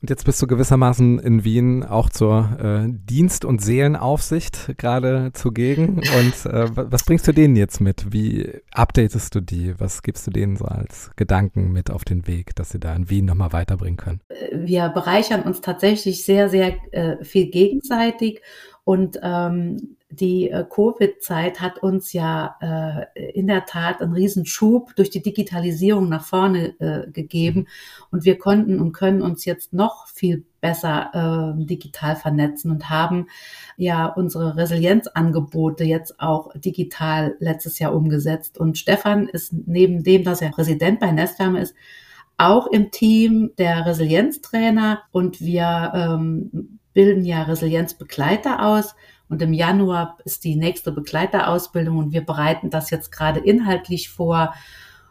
[0.02, 5.96] Und jetzt bist du gewissermaßen in Wien auch zur äh, Dienst- und Seelenaufsicht gerade zugegen.
[6.18, 8.12] Und äh, was bringst du denen jetzt mit?
[8.12, 9.74] Wie updatest du die?
[9.78, 13.08] Was gibst du denen so als Gedanken mit auf den Weg, dass sie da in
[13.08, 14.20] Wien nochmal weiterbringen können?
[14.52, 18.42] Wir bereichern uns tatsächlich sehr, sehr äh, viel gegenseitig.
[18.86, 22.54] Und ähm, die äh, Covid-Zeit hat uns ja
[23.16, 27.66] äh, in der Tat einen Riesenschub durch die Digitalisierung nach vorne äh, gegeben.
[28.12, 33.26] Und wir konnten und können uns jetzt noch viel besser äh, digital vernetzen und haben
[33.76, 38.56] ja unsere Resilienzangebote jetzt auch digital letztes Jahr umgesetzt.
[38.56, 41.74] Und Stefan ist neben dem, dass er Präsident bei Nestwärme ist,
[42.36, 48.96] auch im Team der Resilienztrainer und wir ähm, bilden ja Resilienzbegleiter aus
[49.28, 54.54] und im Januar ist die nächste Begleiterausbildung und wir bereiten das jetzt gerade inhaltlich vor,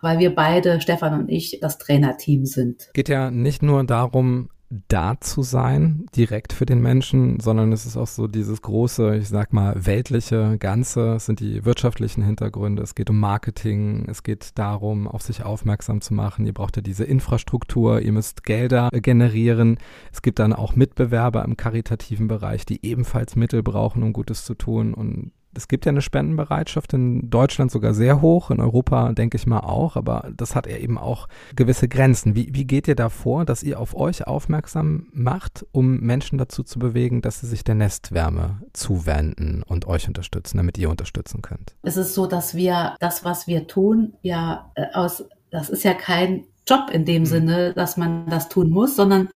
[0.01, 2.89] weil wir beide, Stefan und ich, das Trainerteam sind.
[2.93, 7.97] Geht ja nicht nur darum, da zu sein, direkt für den Menschen, sondern es ist
[7.97, 12.95] auch so dieses große, ich sag mal, weltliche Ganze, es sind die wirtschaftlichen Hintergründe, es
[12.95, 17.03] geht um Marketing, es geht darum, auf sich aufmerksam zu machen, ihr braucht ja diese
[17.03, 19.77] Infrastruktur, ihr müsst Gelder generieren,
[20.11, 24.55] es gibt dann auch Mitbewerber im karitativen Bereich, die ebenfalls Mittel brauchen, um Gutes zu
[24.55, 29.37] tun und es gibt ja eine Spendenbereitschaft in Deutschland sogar sehr hoch, in Europa denke
[29.37, 32.35] ich mal auch, aber das hat ja eben auch gewisse Grenzen.
[32.35, 36.63] Wie, wie geht ihr da vor, dass ihr auf euch aufmerksam macht, um Menschen dazu
[36.63, 41.75] zu bewegen, dass sie sich der Nestwärme zuwenden und euch unterstützen, damit ihr unterstützen könnt?
[41.83, 45.93] Es ist so, dass wir das, was wir tun, ja äh, aus, das ist ja
[45.93, 47.27] kein Job in dem mhm.
[47.27, 49.29] Sinne, dass man das tun muss, sondern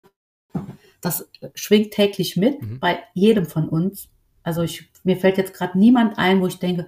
[1.02, 2.80] das schwingt täglich mit mhm.
[2.80, 4.10] bei jedem von uns.
[4.44, 6.88] Also ich mir fällt jetzt gerade niemand ein, wo ich denke,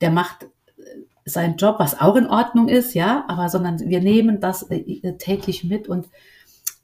[0.00, 0.48] der macht äh,
[1.24, 5.16] seinen Job, was auch in Ordnung ist, ja, aber sondern wir nehmen das äh, äh,
[5.16, 6.08] täglich mit und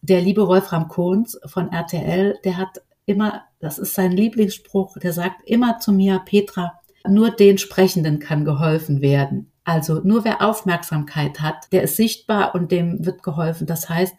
[0.03, 5.43] der liebe Wolfram Kohns von RTL, der hat immer, das ist sein Lieblingsspruch, der sagt
[5.45, 9.51] immer zu mir, Petra, nur den Sprechenden kann geholfen werden.
[9.65, 13.67] Also nur wer Aufmerksamkeit hat, der ist sichtbar und dem wird geholfen.
[13.67, 14.15] Das heißt,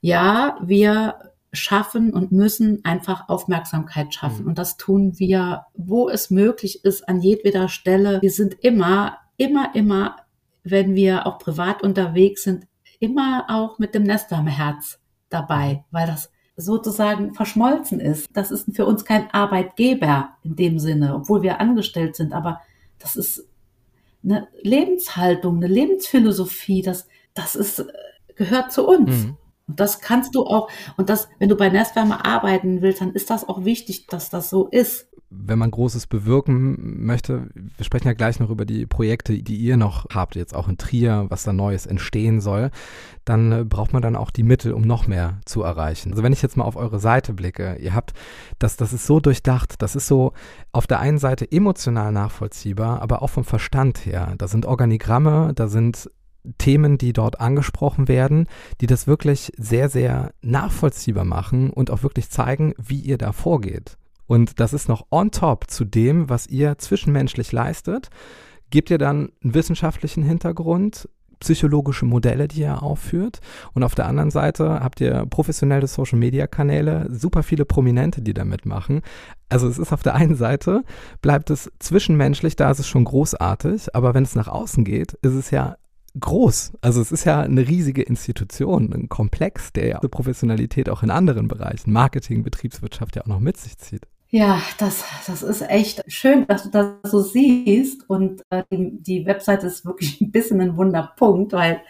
[0.00, 4.42] ja, wir schaffen und müssen einfach Aufmerksamkeit schaffen.
[4.42, 4.48] Mhm.
[4.48, 8.22] Und das tun wir, wo es möglich ist, an jedweder Stelle.
[8.22, 10.16] Wir sind immer, immer, immer,
[10.64, 12.66] wenn wir auch privat unterwegs sind,
[13.00, 18.28] immer auch mit dem Nestwärmeherz dabei, weil das sozusagen verschmolzen ist.
[18.32, 22.60] Das ist für uns kein Arbeitgeber in dem Sinne, obwohl wir angestellt sind, aber
[22.98, 23.46] das ist
[24.24, 27.84] eine Lebenshaltung, eine Lebensphilosophie, das, das ist,
[28.36, 29.24] gehört zu uns.
[29.24, 29.36] Mhm.
[29.72, 33.30] Und das kannst du auch, und das, wenn du bei Nestwärme arbeiten willst, dann ist
[33.30, 35.08] das auch wichtig, dass das so ist.
[35.30, 39.78] Wenn man Großes bewirken möchte, wir sprechen ja gleich noch über die Projekte, die ihr
[39.78, 42.70] noch habt, jetzt auch in Trier, was da Neues entstehen soll,
[43.24, 46.10] dann äh, braucht man dann auch die Mittel, um noch mehr zu erreichen.
[46.10, 48.12] Also wenn ich jetzt mal auf eure Seite blicke, ihr habt,
[48.58, 50.34] das, das ist so durchdacht, das ist so
[50.70, 54.34] auf der einen Seite emotional nachvollziehbar, aber auch vom Verstand her.
[54.36, 56.10] Da sind Organigramme, da sind
[56.58, 58.46] Themen, die dort angesprochen werden,
[58.80, 63.96] die das wirklich sehr, sehr nachvollziehbar machen und auch wirklich zeigen, wie ihr da vorgeht.
[64.26, 68.08] Und das ist noch on top zu dem, was ihr zwischenmenschlich leistet.
[68.70, 71.08] Gebt ihr dann einen wissenschaftlichen Hintergrund,
[71.42, 73.40] psychologische Modelle, die ihr aufführt.
[73.74, 79.02] Und auf der anderen Seite habt ihr professionelle Social-Media-Kanäle, super viele Prominente, die da mitmachen.
[79.48, 80.84] Also es ist auf der einen Seite,
[81.20, 85.34] bleibt es zwischenmenschlich, da ist es schon großartig, aber wenn es nach außen geht, ist
[85.34, 85.76] es ja
[86.18, 86.72] groß.
[86.80, 91.10] Also es ist ja eine riesige Institution, ein Komplex, der ja die Professionalität auch in
[91.10, 94.06] anderen Bereichen, Marketing, Betriebswirtschaft ja auch noch mit sich zieht.
[94.34, 98.08] Ja, das, das ist echt schön, dass du das so siehst.
[98.08, 101.82] Und äh, die, die Webseite ist wirklich ein bisschen ein Wunderpunkt, weil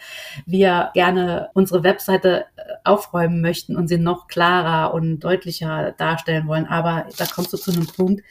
[0.45, 6.65] wir gerne unsere Webseite äh, aufräumen möchten und sie noch klarer und deutlicher darstellen wollen.
[6.65, 8.23] Aber da kommst du zu einem Punkt,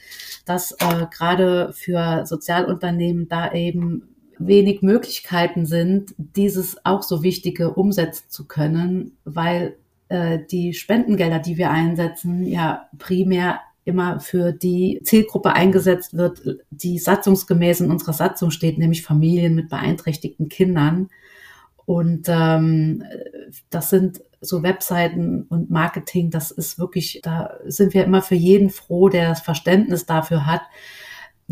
[0.45, 8.25] dass äh, gerade für Sozialunternehmen da eben wenig Möglichkeiten sind, dieses auch so Wichtige umsetzen
[8.29, 9.75] zu können, weil
[10.09, 16.41] äh, die Spendengelder, die wir einsetzen, ja primär immer für die Zielgruppe eingesetzt wird,
[16.71, 21.09] die satzungsgemäß in unserer Satzung steht, nämlich Familien mit beeinträchtigten Kindern.
[21.85, 23.03] Und ähm,
[23.69, 28.69] das sind so Webseiten und Marketing, das ist wirklich, da sind wir immer für jeden
[28.69, 30.61] froh, der das Verständnis dafür hat,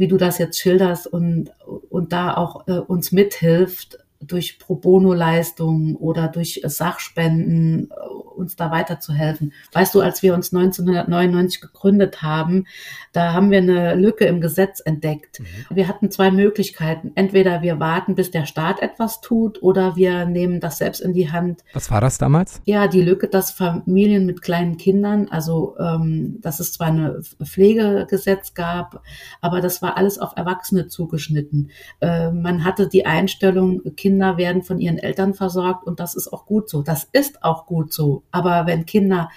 [0.01, 1.51] wie du das jetzt schilderst und,
[1.91, 8.71] und da auch äh, uns mithilft, durch Pro Bono-Leistungen oder durch Sachspenden äh, uns da
[8.71, 9.53] weiterzuhelfen.
[9.71, 12.65] Weißt du, als wir uns 1999 gegründet haben,
[13.13, 15.39] da haben wir eine Lücke im Gesetz entdeckt.
[15.39, 15.75] Mhm.
[15.75, 17.11] Wir hatten zwei Möglichkeiten.
[17.15, 21.31] Entweder wir warten, bis der Staat etwas tut, oder wir nehmen das selbst in die
[21.31, 21.63] Hand.
[21.73, 22.61] Was war das damals?
[22.65, 28.53] Ja, die Lücke, dass Familien mit kleinen Kindern, also ähm, dass es zwar eine Pflegegesetz
[28.53, 29.03] gab,
[29.41, 31.69] aber das war alles auf Erwachsene zugeschnitten.
[31.99, 36.45] Äh, man hatte die Einstellung, Kinder werden von ihren Eltern versorgt und das ist auch
[36.45, 36.81] gut so.
[36.81, 38.23] Das ist auch gut so.
[38.31, 39.29] Aber wenn Kinder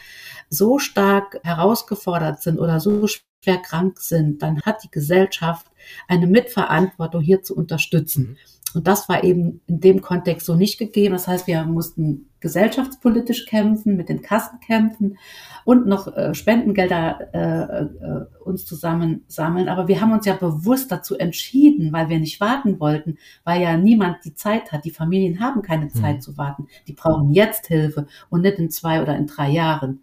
[0.48, 5.66] so stark herausgefordert sind oder so schwer krank sind, dann hat die Gesellschaft
[6.08, 8.38] eine Mitverantwortung, hier zu unterstützen.
[8.74, 11.14] Und das war eben in dem Kontext so nicht gegeben.
[11.14, 15.16] Das heißt, wir mussten gesellschaftspolitisch kämpfen, mit den Kassen kämpfen
[15.64, 19.68] und noch äh, Spendengelder äh, äh, uns zusammensammeln.
[19.68, 23.76] Aber wir haben uns ja bewusst dazu entschieden, weil wir nicht warten wollten, weil ja
[23.76, 24.84] niemand die Zeit hat.
[24.84, 26.20] Die Familien haben keine Zeit mhm.
[26.20, 26.66] zu warten.
[26.86, 30.02] Die brauchen jetzt Hilfe und nicht in zwei oder in drei Jahren.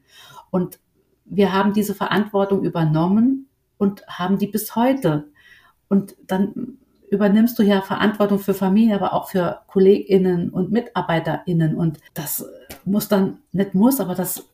[0.49, 0.79] Und
[1.25, 5.27] wir haben diese Verantwortung übernommen und haben die bis heute.
[5.88, 6.79] Und dann
[7.12, 11.76] übernimmst du ja Verantwortung für Familie, aber auch für KollegInnen und MitarbeiterInnen.
[11.76, 12.45] Und das
[12.86, 14.45] muss dann, nicht muss, aber das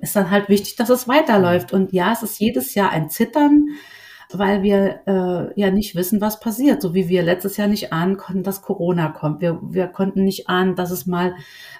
[0.00, 1.72] ist dann halt wichtig, dass es weiterläuft.
[1.72, 3.66] Und ja, es ist jedes Jahr ein Zittern,
[4.32, 6.82] weil wir äh, ja nicht wissen, was passiert.
[6.82, 9.40] So wie wir letztes Jahr nicht ahnen konnten, dass Corona kommt.
[9.40, 11.34] Wir, wir konnten nicht ahnen, dass es mal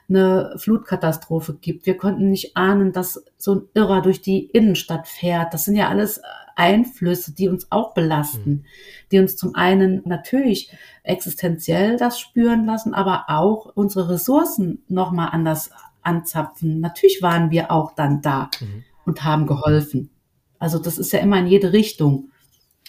[0.09, 1.87] eine Flutkatastrophe gibt.
[1.87, 5.55] Wir konnten nicht ahnen, dass so ein Irrer durch die Innenstadt fährt.
[5.55, 6.21] Das sind ja alles
[6.57, 8.65] Einflüsse, die uns auch belasten, mhm.
[9.13, 10.71] die uns zum einen natürlich
[11.03, 15.71] existenziell das spüren lassen, aber auch unsere Ressourcen nochmal anders
[16.03, 16.81] anzapfen.
[16.81, 18.85] Natürlich waren wir auch dann da mhm.
[19.05, 20.11] und haben geholfen.
[20.59, 22.31] Also das ist ja immer in jede Richtung.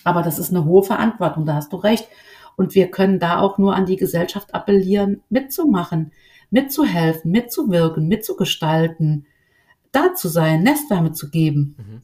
[0.04, 2.08] Aber das ist eine hohe Verantwortung, da hast du recht.
[2.56, 6.12] Und wir können da auch nur an die Gesellschaft appellieren, mitzumachen,
[6.51, 9.25] mitzuhelfen, mitzuwirken, mitzugestalten,
[9.91, 11.75] da zu sein, Nestwärme zu geben.
[11.78, 12.01] Mhm.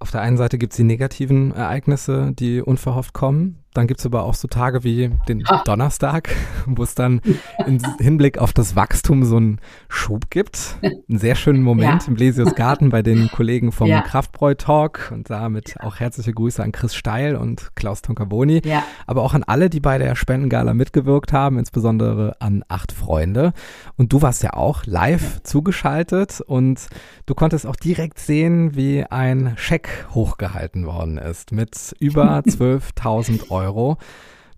[0.00, 3.59] Auf der einen Seite gibt es die negativen Ereignisse, die unverhofft kommen.
[3.72, 5.62] Dann gibt es aber auch so Tage wie den ah.
[5.64, 6.34] Donnerstag,
[6.66, 7.20] wo es dann
[7.66, 10.76] im Hinblick auf das Wachstum so einen Schub gibt.
[10.82, 12.08] Einen sehr schönen Moment ja.
[12.08, 14.00] im Blesius Garten bei den Kollegen vom ja.
[14.00, 18.82] Kraftbräu Talk und damit auch herzliche Grüße an Chris Steil und Klaus Tonkaboni, ja.
[19.06, 23.52] aber auch an alle, die bei der Spendengala mitgewirkt haben, insbesondere an acht Freunde.
[23.96, 26.88] Und du warst ja auch live zugeschaltet und
[27.26, 33.59] du konntest auch direkt sehen, wie ein Scheck hochgehalten worden ist mit über 12.000 Euro.
[33.60, 33.98] Euro.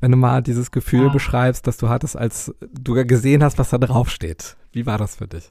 [0.00, 1.12] Wenn du mal dieses Gefühl ja.
[1.12, 4.56] beschreibst, dass du hattest, als du gesehen hast, was da drauf steht.
[4.72, 5.50] Wie war das für dich?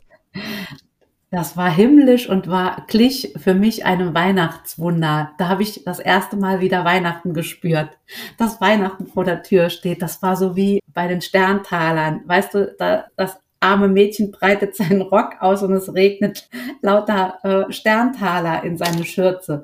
[1.29, 5.31] Das war himmlisch und war glich für mich einem Weihnachtswunder.
[5.37, 7.89] Da habe ich das erste Mal wieder Weihnachten gespürt.
[8.37, 10.01] Dass Weihnachten vor der Tür steht.
[10.01, 12.21] Das war so wie bei den Sterntalern.
[12.25, 16.49] Weißt du, da, das arme Mädchen breitet seinen Rock aus und es regnet
[16.81, 19.63] lauter äh, Sterntaler in seine Schürze.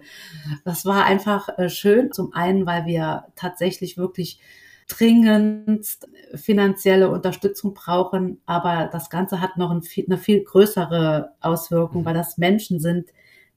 [0.64, 2.14] Das war einfach äh, schön.
[2.14, 4.40] Zum einen, weil wir tatsächlich wirklich
[4.88, 5.86] dringend
[6.34, 12.14] finanzielle Unterstützung brauchen, aber das Ganze hat noch ein viel, eine viel größere Auswirkung, weil
[12.14, 13.10] das Menschen sind,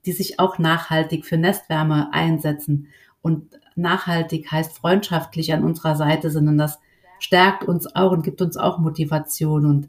[0.07, 2.89] die sich auch nachhaltig für Nestwärme einsetzen.
[3.23, 6.81] Und nachhaltig heißt freundschaftlich an unserer Seite sind und das
[7.21, 9.67] stärkt uns auch und gibt uns auch Motivation.
[9.67, 9.89] Und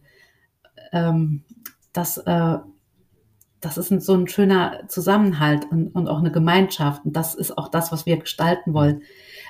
[0.91, 1.43] ähm,
[1.93, 2.57] das, äh,
[3.59, 7.05] das ist ein, so ein schöner Zusammenhalt und, und auch eine Gemeinschaft.
[7.05, 9.01] Und das ist auch das, was wir gestalten wollen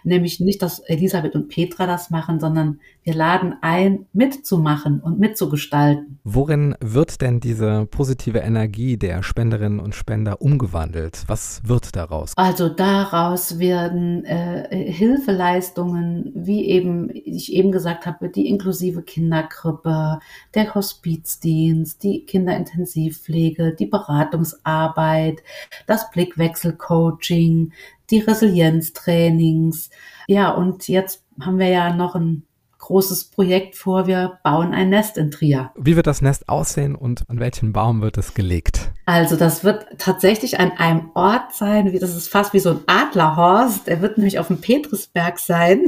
[0.04, 6.20] nämlich nicht, dass Elisabeth und Petra das machen, sondern wir laden ein, mitzumachen und mitzugestalten.
[6.24, 11.24] Worin wird denn diese positive Energie der Spenderinnen und Spender umgewandelt?
[11.26, 12.34] Was wird daraus?
[12.36, 20.20] Also daraus werden äh, Hilfeleistungen, wie eben ich eben gesagt habe, die inklusive Kinderkrippe,
[20.54, 25.42] der Hospizdienst, die Kinderintensivpflege, die Beratungsarbeit,
[25.88, 27.74] das Blickwechselcoaching,
[28.12, 29.90] die Resilienztrainings.
[30.28, 32.44] Ja, und jetzt haben wir ja noch ein
[32.82, 34.08] großes Projekt vor.
[34.08, 35.72] Wir bauen ein Nest in Trier.
[35.76, 38.92] Wie wird das Nest aussehen und an welchen Baum wird es gelegt?
[39.06, 42.80] Also das wird tatsächlich an einem Ort sein, wie das ist fast wie so ein
[42.88, 43.88] Adlerhorst.
[43.88, 45.82] Der wird nämlich auf dem Petrusberg sein.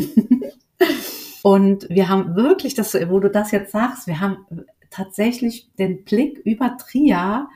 [1.43, 4.45] und wir haben wirklich das, wo du das jetzt sagst, wir haben
[4.89, 7.49] tatsächlich den Blick über Trier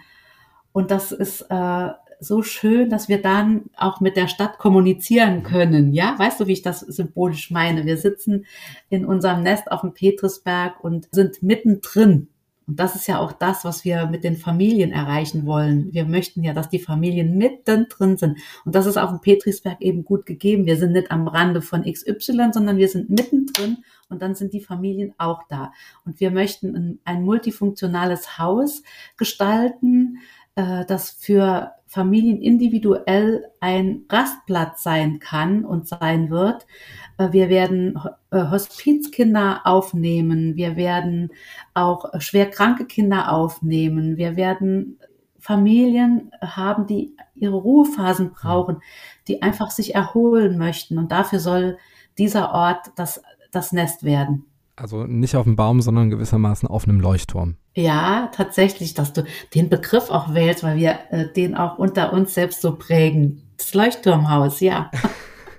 [0.73, 5.93] und das ist äh, so schön, dass wir dann auch mit der Stadt kommunizieren können.
[5.93, 7.85] Ja, weißt du, wie ich das symbolisch meine?
[7.85, 8.45] Wir sitzen
[8.89, 12.29] in unserem Nest auf dem Petrusberg und sind mittendrin.
[12.67, 15.93] Und das ist ja auch das, was wir mit den Familien erreichen wollen.
[15.93, 18.39] Wir möchten ja, dass die Familien mittendrin sind.
[18.65, 20.65] Und das ist auf dem Petrisberg eben gut gegeben.
[20.65, 23.77] Wir sind nicht am Rande von XY, sondern wir sind mittendrin
[24.09, 25.71] und dann sind die Familien auch da.
[26.05, 28.83] Und wir möchten ein multifunktionales Haus
[29.15, 30.17] gestalten,
[30.57, 36.67] äh, das für Familien individuell ein Rastplatz sein kann und sein wird.
[37.17, 37.97] Äh, wir werden
[38.31, 40.57] äh, Hospizkinder aufnehmen.
[40.57, 41.29] Wir werden
[41.73, 44.17] auch schwer kranke Kinder aufnehmen.
[44.17, 44.99] Wir werden
[45.39, 48.81] Familien haben, die ihre Ruhephasen brauchen,
[49.27, 50.97] die einfach sich erholen möchten.
[50.97, 51.77] Und dafür soll
[52.17, 54.45] dieser Ort das, das Nest werden.
[54.75, 57.55] Also nicht auf dem Baum, sondern gewissermaßen auf einem Leuchtturm.
[57.77, 62.33] Ja, tatsächlich, dass du den Begriff auch wählst, weil wir äh, den auch unter uns
[62.33, 63.43] selbst so prägen.
[63.55, 64.89] Das Leuchtturmhaus, ja.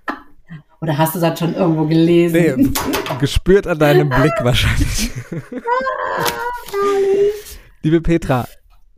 [0.81, 2.74] Oder hast du das schon irgendwo gelesen?
[2.74, 5.12] Nee, gespürt an deinem Blick wahrscheinlich.
[7.83, 8.48] Liebe Petra,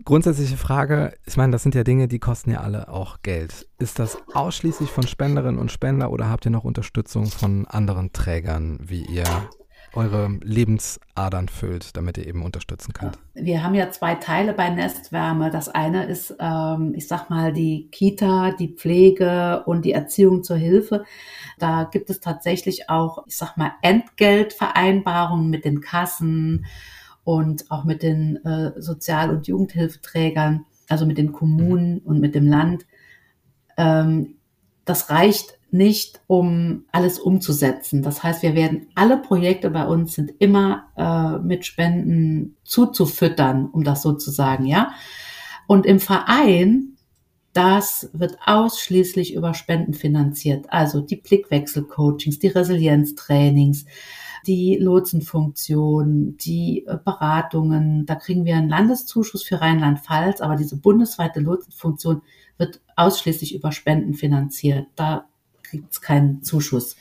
[0.07, 3.69] grundsätzliche Frage, ich meine, das sind ja Dinge, die kosten ja alle auch Geld.
[3.79, 8.79] Ist das ausschließlich von Spenderinnen und Spender oder habt ihr noch Unterstützung von anderen Trägern,
[8.81, 9.25] wie ihr
[9.95, 13.19] eure Lebensadern füllt, damit ihr eben unterstützen könnt?
[13.35, 15.51] Wir haben ja zwei Teile bei Nestwärme.
[15.51, 20.57] Das eine ist, ähm, ich sag mal, die Kita, die Pflege und die Erziehung zur
[20.57, 21.05] Hilfe.
[21.59, 26.67] Da gibt es tatsächlich auch, ich sag mal, Entgeltvereinbarungen mit den Kassen
[27.25, 30.67] und auch mit den äh, Sozial- und Jugendhilfeträgern.
[30.89, 32.85] also mit den Kommunen und mit dem Land.
[33.77, 34.37] Ähm,
[34.85, 38.03] das reicht nicht, um alles umzusetzen.
[38.03, 43.85] Das heißt, wir werden alle Projekte bei uns sind immer äh, mit Spenden zuzufüttern, um
[43.85, 44.93] das so zu sagen, ja.
[45.67, 46.97] Und im Verein,
[47.53, 50.67] das wird ausschließlich über Spenden finanziert.
[50.71, 53.87] Also die Blickwechselcoachings, die Resilienztrainings,
[54.47, 58.07] die Lotsenfunktion, die äh, Beratungen.
[58.07, 62.23] Da kriegen wir einen Landeszuschuss für Rheinland-Pfalz, aber diese bundesweite Lotsenfunktion
[62.59, 64.87] wird ausschließlich über Spenden finanziert.
[64.97, 65.30] Da
[65.71, 66.97] kriegt es keinen Zuschuss.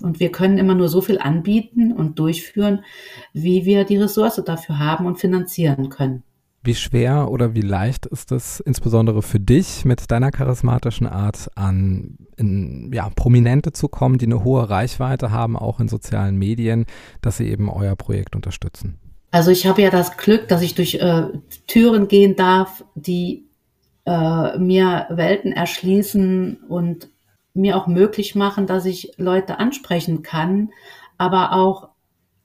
[0.00, 2.84] Und wir können immer nur so viel anbieten und durchführen,
[3.32, 6.22] wie wir die Ressource dafür haben und finanzieren können.
[6.64, 12.16] Wie schwer oder wie leicht ist es insbesondere für dich mit deiner charismatischen Art an
[12.36, 16.86] in, ja, Prominente zu kommen, die eine hohe Reichweite haben, auch in sozialen Medien,
[17.20, 18.98] dass sie eben euer Projekt unterstützen?
[19.32, 21.24] Also ich habe ja das Glück, dass ich durch äh,
[21.66, 23.48] Türen gehen darf, die
[24.04, 27.08] äh, mir Welten erschließen und
[27.54, 30.70] mir auch möglich machen, dass ich Leute ansprechen kann,
[31.18, 31.88] aber auch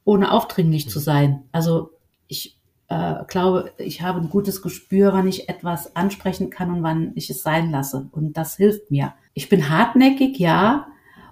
[0.03, 1.43] ohne aufdringlich zu sein.
[1.51, 1.91] Also
[2.27, 2.57] ich
[2.89, 7.29] äh, glaube, ich habe ein gutes Gespür, wann ich etwas ansprechen kann und wann ich
[7.29, 8.09] es sein lasse.
[8.11, 9.13] Und das hilft mir.
[9.33, 10.87] Ich bin hartnäckig, ja,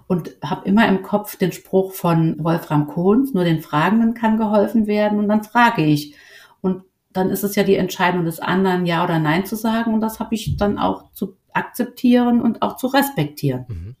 [0.06, 4.86] und habe immer im Kopf den Spruch von Wolfram Kohns, nur den Fragenden kann geholfen
[4.86, 6.14] werden und dann frage ich.
[6.60, 10.00] Und dann ist es ja die Entscheidung des anderen, ja oder nein zu sagen und
[10.00, 13.64] das habe ich dann auch zu akzeptieren und auch zu respektieren.
[13.68, 13.96] Mhm.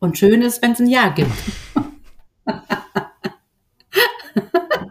[0.00, 1.32] Und schön ist, wenn es ein Ja gibt.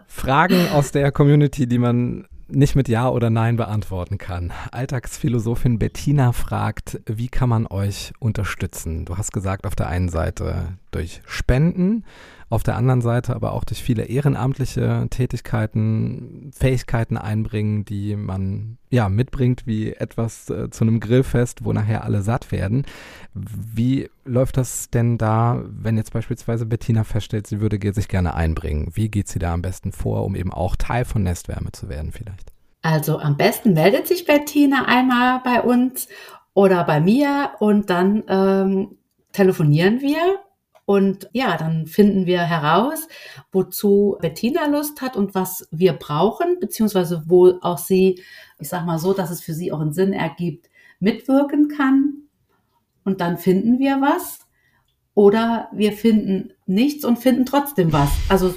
[0.06, 4.52] Fragen aus der Community, die man nicht mit Ja oder Nein beantworten kann.
[4.72, 9.04] Alltagsphilosophin Bettina fragt, wie kann man euch unterstützen?
[9.04, 12.04] Du hast gesagt, auf der einen Seite durch Spenden,
[12.50, 19.10] auf der anderen Seite aber auch durch viele ehrenamtliche Tätigkeiten, Fähigkeiten einbringen, die man ja
[19.10, 22.86] mitbringt, wie etwas äh, zu einem Grillfest, wo nachher alle satt werden.
[23.34, 28.92] Wie läuft das denn da, wenn jetzt beispielsweise Bettina feststellt, sie würde sich gerne einbringen?
[28.94, 32.12] Wie geht sie da am besten vor, um eben auch Teil von Nestwärme zu werden
[32.12, 32.52] vielleicht?
[32.80, 36.08] Also am besten meldet sich Bettina einmal bei uns
[36.54, 38.96] oder bei mir und dann ähm,
[39.32, 40.16] telefonieren wir
[40.88, 43.08] und ja, dann finden wir heraus,
[43.52, 48.22] wozu Bettina Lust hat und was wir brauchen, beziehungsweise wo auch sie,
[48.58, 52.22] ich sag mal so, dass es für sie auch einen Sinn ergibt, mitwirken kann.
[53.04, 54.46] Und dann finden wir was.
[55.12, 58.08] Oder wir finden nichts und finden trotzdem was.
[58.30, 58.54] Also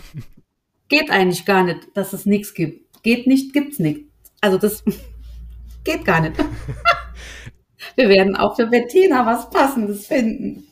[0.88, 3.04] geht eigentlich gar nicht, dass es nichts gibt.
[3.04, 4.10] Geht nicht, gibt's nichts.
[4.40, 4.86] Also das
[5.84, 6.38] geht gar nicht.
[7.98, 10.64] Wir werden auch für Bettina was Passendes finden.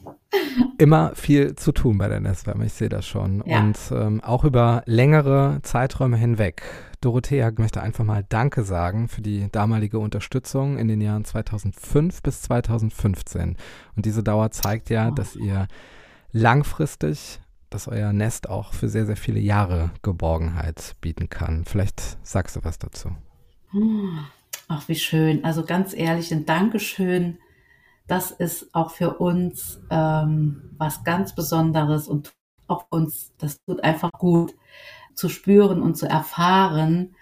[0.78, 3.44] Immer viel zu tun bei der Nestwärme, ich sehe das schon.
[3.46, 3.60] Ja.
[3.60, 6.62] Und ähm, auch über längere Zeiträume hinweg.
[7.02, 12.42] Dorothea möchte einfach mal Danke sagen für die damalige Unterstützung in den Jahren 2005 bis
[12.44, 13.58] 2015.
[13.96, 15.12] Und diese Dauer zeigt ja, oh.
[15.12, 15.68] dass ihr
[16.32, 21.66] langfristig, dass euer Nest auch für sehr, sehr viele Jahre Geborgenheit bieten kann.
[21.66, 23.12] Vielleicht sagst du was dazu.
[24.68, 25.44] Ach, wie schön.
[25.44, 27.38] Also ganz ehrlich, ein Dankeschön
[28.10, 32.34] das ist auch für uns ähm, was ganz Besonderes und
[32.68, 34.56] auch uns, das tut einfach gut
[35.14, 37.16] zu spüren und zu erfahren,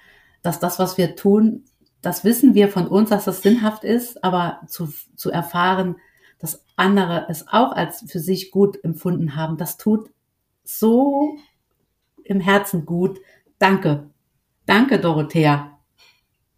[0.44, 1.66] dass das, was wir tun,
[2.02, 5.98] das wissen wir von uns, dass das sinnhaft ist, aber zu, zu erfahren,
[6.40, 10.10] dass andere es auch als für sich gut empfunden haben, das tut
[10.64, 11.36] so
[12.24, 13.20] im Herzen gut.
[13.60, 14.10] Danke.
[14.66, 15.80] Danke, Dorothea.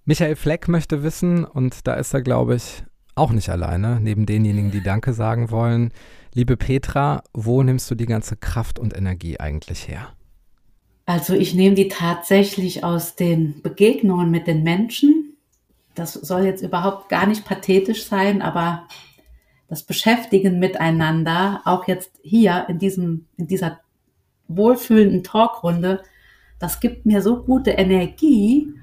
[0.05, 2.83] Michael Fleck möchte wissen, und da ist er, glaube ich,
[3.15, 5.91] auch nicht alleine, neben denjenigen, die Danke sagen wollen.
[6.33, 10.09] Liebe Petra, wo nimmst du die ganze Kraft und Energie eigentlich her?
[11.05, 15.37] Also ich nehme die tatsächlich aus den Begegnungen mit den Menschen.
[15.95, 18.87] Das soll jetzt überhaupt gar nicht pathetisch sein, aber
[19.67, 23.79] das Beschäftigen miteinander, auch jetzt hier in diesem, in dieser
[24.47, 26.03] wohlfühlenden Talkrunde,
[26.59, 28.73] das gibt mir so gute Energie,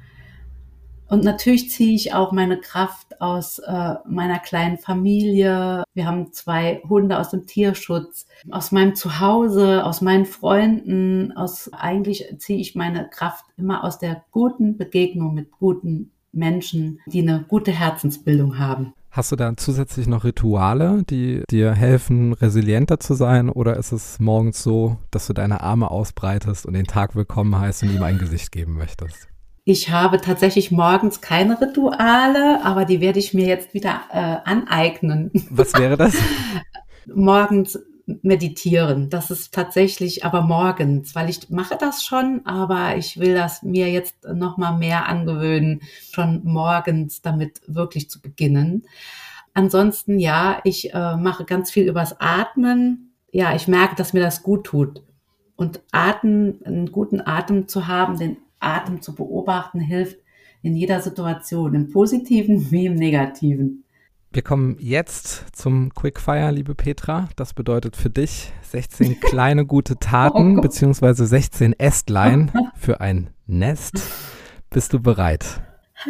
[1.08, 5.84] und natürlich ziehe ich auch meine Kraft aus äh, meiner kleinen Familie.
[5.94, 11.32] Wir haben zwei Hunde aus dem Tierschutz, aus meinem Zuhause, aus meinen Freunden.
[11.36, 17.22] Aus eigentlich ziehe ich meine Kraft immer aus der guten Begegnung mit guten Menschen, die
[17.22, 18.92] eine gute Herzensbildung haben.
[19.10, 23.48] Hast du da zusätzlich noch Rituale, die dir helfen, resilienter zu sein?
[23.48, 27.84] Oder ist es morgens so, dass du deine Arme ausbreitest und den Tag willkommen heißt
[27.84, 29.28] und ihm ein Gesicht geben möchtest?
[29.68, 35.32] Ich habe tatsächlich morgens keine Rituale, aber die werde ich mir jetzt wieder äh, aneignen.
[35.50, 36.14] Was wäre das?
[37.12, 37.76] morgens
[38.22, 39.10] meditieren.
[39.10, 43.90] Das ist tatsächlich aber morgens, weil ich mache das schon, aber ich will das mir
[43.90, 48.84] jetzt noch mal mehr angewöhnen, schon morgens damit wirklich zu beginnen.
[49.52, 53.14] Ansonsten ja, ich äh, mache ganz viel übers Atmen.
[53.32, 55.02] Ja, ich merke, dass mir das gut tut.
[55.56, 60.18] Und Atem, einen guten Atem zu haben, den Atem zu beobachten, hilft
[60.62, 63.84] in jeder Situation, im Positiven wie im Negativen.
[64.32, 67.28] Wir kommen jetzt zum Quickfire, liebe Petra.
[67.36, 74.02] Das bedeutet für dich 16 kleine gute Taten Oh beziehungsweise 16 Ästlein für ein Nest.
[74.68, 75.62] Bist du bereit?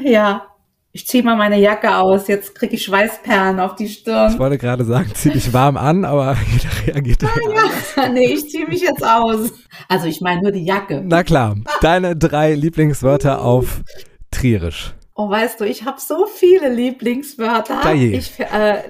[0.03, 0.49] Ja,
[0.97, 2.26] ich ziehe mal meine Jacke aus.
[2.26, 4.38] Jetzt kriege ich Schweißperlen auf die Ich Stirn.
[4.38, 7.22] wollte gerade sagen, zieh dich warm an, aber jeder reagiert.
[7.22, 9.53] Ja, nee, ich ziehe mich jetzt aus.
[9.88, 11.03] Also ich meine nur die Jacke.
[11.05, 13.82] Na klar, deine drei Lieblingswörter auf
[14.30, 14.94] Trierisch.
[15.14, 17.80] Oh, weißt du, ich habe so viele Lieblingswörter.
[17.82, 18.16] Daje.
[18.16, 18.82] Ich, äh,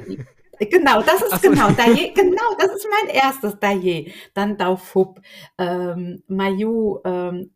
[0.59, 1.51] genau, das ist so.
[1.51, 4.13] genau, Daje, genau, das ist mein erstes Daje.
[4.35, 5.21] Dann Daufub,
[5.59, 7.51] ähm, Mayu, ähm,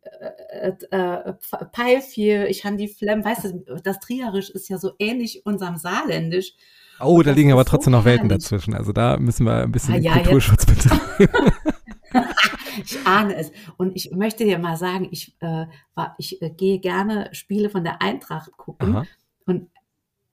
[0.50, 1.34] äh, äh,
[1.72, 6.52] Peilvier, ich han die Flemm, weißt du, das Trierisch ist ja so ähnlich unserem Saarländisch.
[7.00, 8.74] Oh, da liegen aber so trotzdem noch Welten dazwischen.
[8.74, 11.00] Also da müssen wir ein bisschen Ah, ja, Kulturschutz betreiben.
[12.84, 13.52] Ich ahne es.
[13.76, 17.84] Und ich möchte dir mal sagen, ich, äh, war, ich äh, gehe gerne Spiele von
[17.84, 19.06] der Eintracht gucken Aha.
[19.46, 19.70] und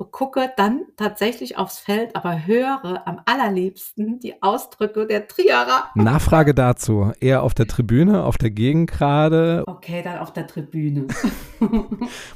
[0.05, 5.89] gucke dann tatsächlich aufs Feld, aber höre am allerliebsten die Ausdrücke der Trierer.
[5.95, 7.11] Nachfrage dazu.
[7.19, 9.63] Eher auf der Tribüne, auf der Gegend gerade.
[9.65, 11.07] Okay, dann auf der Tribüne.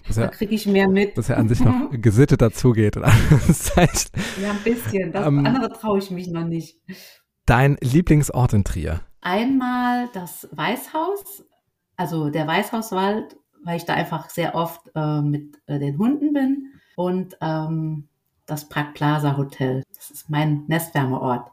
[0.08, 1.16] Was da ja, kriege ich mehr mit.
[1.18, 2.98] was ja an sich noch gesittet dazugeht.
[2.98, 5.12] Alles heißt, Ja, ein bisschen.
[5.12, 6.80] Das Ähm, andere traue ich mich noch nicht.
[7.46, 9.02] dein Lieblingsort in Trier.
[9.22, 11.44] Einmal das Weißhaus,
[11.96, 16.71] also der Weißhauswald, weil ich da einfach sehr oft äh, mit äh, den Hunden bin.
[17.02, 18.04] Und ähm,
[18.46, 19.82] das Park Plaza Hotel.
[19.96, 21.50] Das ist mein Nestwärmeort.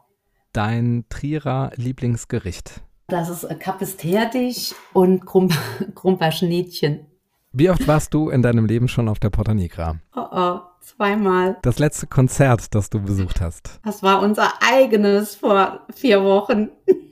[0.53, 2.81] Dein Trierer Lieblingsgericht.
[3.07, 5.49] Das ist äh, Kapisterdich und Krum
[5.95, 7.07] Krumper Schnittchen.
[7.51, 9.97] Wie oft warst du in deinem Leben schon auf der Porta Nigra?
[10.15, 11.57] Oh, oh, zweimal.
[11.63, 13.79] Das letzte Konzert, das du besucht hast.
[13.83, 16.69] Das war unser eigenes vor vier Wochen.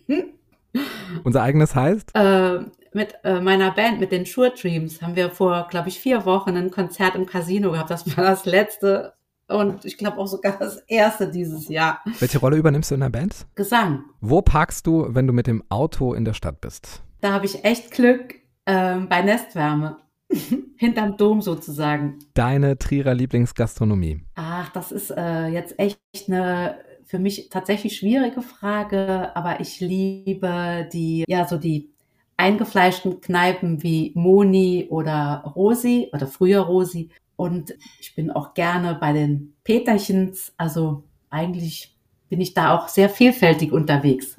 [1.23, 2.11] Unser eigenes heißt?
[2.15, 2.59] Äh,
[2.93, 6.55] mit äh, meiner Band, mit den Sure Dreams, haben wir vor, glaube ich, vier Wochen
[6.55, 7.91] ein Konzert im Casino gehabt.
[7.91, 9.13] Das war das letzte
[9.47, 12.01] und ich glaube auch sogar das erste dieses Jahr.
[12.19, 13.47] Welche Rolle übernimmst du in der Band?
[13.55, 14.03] Gesang.
[14.19, 17.01] Wo parkst du, wenn du mit dem Auto in der Stadt bist?
[17.21, 19.97] Da habe ich echt Glück ähm, bei Nestwärme.
[20.75, 22.19] Hinterm Dom sozusagen.
[22.33, 24.25] Deine Trierer Lieblingsgastronomie.
[24.35, 26.77] Ach, das ist äh, jetzt echt eine
[27.07, 31.89] für mich tatsächlich schwierige Frage, aber ich liebe die, ja, so die
[32.35, 37.09] eingefleischten Kneipen wie Moni oder Rosi oder früher Rosi.
[37.35, 40.53] Und ich bin auch gerne bei den Peterchens.
[40.57, 41.95] Also eigentlich
[42.29, 44.35] bin ich da auch sehr vielfältig unterwegs,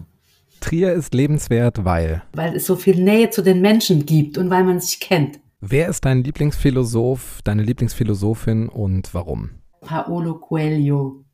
[0.61, 2.23] Trier ist lebenswert, weil.
[2.35, 5.41] weil es so viel Nähe zu den Menschen gibt und weil man sich kennt.
[5.61, 9.51] Wer ist dein Lieblingsphilosoph, deine Lieblingsphilosophin und warum?
[9.81, 11.25] Paolo Coelho.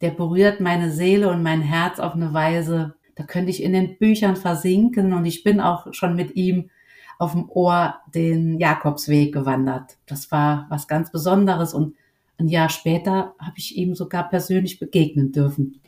[0.00, 3.98] Der berührt meine Seele und mein Herz auf eine Weise, da könnte ich in den
[3.98, 6.70] Büchern versinken und ich bin auch schon mit ihm
[7.18, 9.96] auf dem Ohr den Jakobsweg gewandert.
[10.06, 11.94] Das war was ganz Besonderes und
[12.38, 15.80] ein Jahr später habe ich ihm sogar persönlich begegnen dürfen.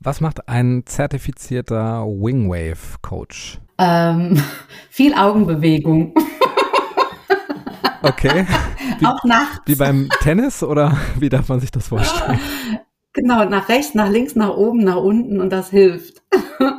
[0.00, 3.60] Was macht ein zertifizierter Wingwave-Coach?
[3.78, 4.42] Ähm,
[4.90, 6.14] viel Augenbewegung,
[8.02, 8.46] Okay.
[8.98, 9.60] Wie, auch nachts.
[9.66, 12.38] wie beim Tennis oder wie darf man sich das vorstellen?
[13.12, 16.22] Genau, nach rechts, nach links, nach oben, nach unten und das hilft.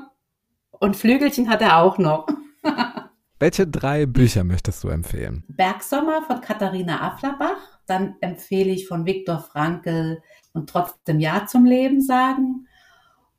[0.80, 2.28] Und Flügelchen hat er auch noch.
[3.40, 5.46] Welche drei Bücher möchtest du empfehlen?
[5.48, 7.80] Bergsommer von Katharina Afflerbach.
[7.86, 10.22] Dann empfehle ich von Viktor Frankl
[10.52, 12.68] und trotzdem Ja zum Leben sagen.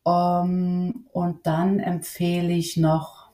[0.04, 3.30] Um, und dann empfehle ich noch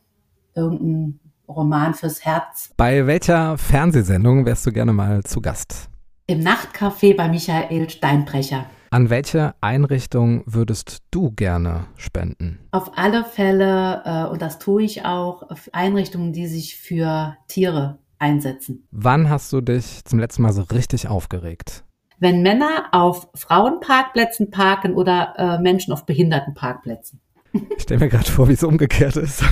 [0.56, 2.72] irgendeinen Roman fürs Herz.
[2.76, 5.88] Bei welcher Fernsehsendung wärst du gerne mal zu Gast?
[6.26, 8.66] Im Nachtcafé bei Michael Steinbrecher.
[8.92, 12.58] An welche Einrichtung würdest du gerne spenden?
[12.72, 18.00] Auf alle Fälle, äh, und das tue ich auch, auf Einrichtungen, die sich für Tiere
[18.18, 18.88] einsetzen.
[18.90, 21.84] Wann hast du dich zum letzten Mal so richtig aufgeregt?
[22.18, 27.20] Wenn Männer auf Frauenparkplätzen parken oder äh, Menschen auf Behindertenparkplätzen.
[27.76, 29.44] Ich stelle mir gerade vor, wie es umgekehrt ist.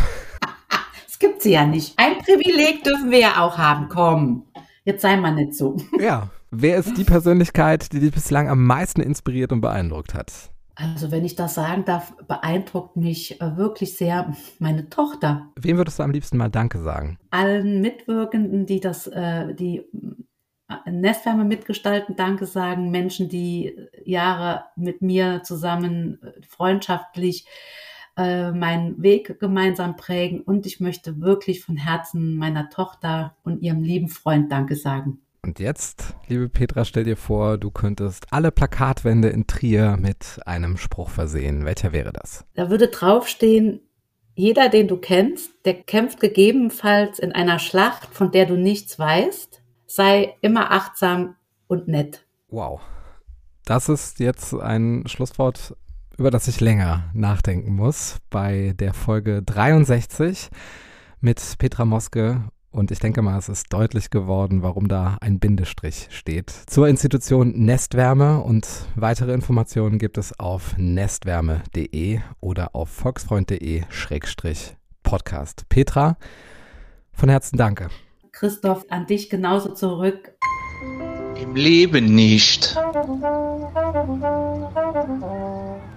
[1.06, 1.96] Das gibt sie ja nicht.
[1.96, 3.88] Ein Privileg dürfen wir ja auch haben.
[3.88, 4.46] Komm,
[4.84, 5.76] jetzt sei mal nicht so.
[5.98, 6.28] Ja.
[6.50, 10.50] Wer ist die Persönlichkeit, die dich bislang am meisten inspiriert und beeindruckt hat?
[10.76, 15.48] Also wenn ich das sagen darf, beeindruckt mich äh, wirklich sehr meine Tochter.
[15.56, 17.18] Wem würdest du am liebsten mal Danke sagen?
[17.30, 19.84] Allen Mitwirkenden, die das, äh, die
[20.68, 22.90] äh, Nestwärme mitgestalten, Danke sagen.
[22.90, 26.18] Menschen, die Jahre mit mir zusammen
[26.48, 27.46] freundschaftlich
[28.20, 34.08] meinen Weg gemeinsam prägen und ich möchte wirklich von Herzen meiner Tochter und ihrem lieben
[34.08, 35.20] Freund Danke sagen.
[35.48, 40.76] Und jetzt, liebe Petra, stell dir vor, du könntest alle Plakatwände in Trier mit einem
[40.76, 41.64] Spruch versehen.
[41.64, 42.44] Welcher wäre das?
[42.52, 43.80] Da würde draufstehen,
[44.34, 49.62] jeder, den du kennst, der kämpft gegebenenfalls in einer Schlacht, von der du nichts weißt,
[49.86, 51.36] sei immer achtsam
[51.66, 52.26] und nett.
[52.50, 52.82] Wow.
[53.64, 55.74] Das ist jetzt ein Schlusswort,
[56.18, 60.50] über das ich länger nachdenken muss bei der Folge 63
[61.22, 62.42] mit Petra Moske
[62.78, 66.50] und ich denke mal, es ist deutlich geworden, warum da ein Bindestrich steht.
[66.50, 75.68] Zur Institution Nestwärme und weitere Informationen gibt es auf nestwärme.de oder auf volksfreund.de-podcast.
[75.68, 76.16] Petra,
[77.12, 77.88] von Herzen danke.
[78.32, 80.32] Christoph, an dich genauso zurück.
[81.42, 82.76] Im Leben nicht.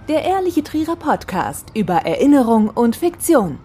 [0.08, 3.60] Der Ehrliche Trierer Podcast über Erinnerung und Fiktion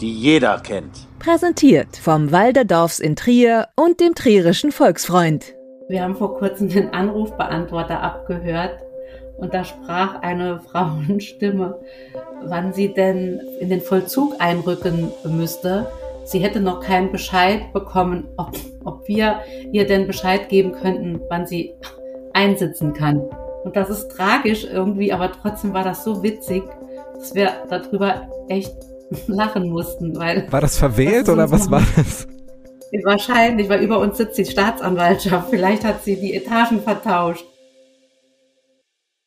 [0.00, 1.06] die jeder kennt.
[1.18, 5.54] Präsentiert vom Walderdorfs in Trier und dem Trierischen Volksfreund.
[5.88, 8.78] Wir haben vor kurzem den Anrufbeantworter abgehört
[9.36, 11.78] und da sprach eine Frauenstimme,
[12.42, 15.86] wann sie denn in den Vollzug einrücken müsste.
[16.24, 18.52] Sie hätte noch keinen Bescheid bekommen, ob,
[18.84, 19.40] ob wir
[19.72, 21.74] ihr denn Bescheid geben könnten, wann sie
[22.32, 23.20] einsitzen kann.
[23.64, 26.62] Und das ist tragisch irgendwie, aber trotzdem war das so witzig,
[27.14, 28.74] dass wir darüber echt
[29.26, 30.50] lachen mussten, weil.
[30.50, 32.26] War das verwählt oder was war das?
[33.04, 35.50] Wahrscheinlich, weil über uns sitzt die Staatsanwaltschaft.
[35.50, 37.44] Vielleicht hat sie die Etagen vertauscht.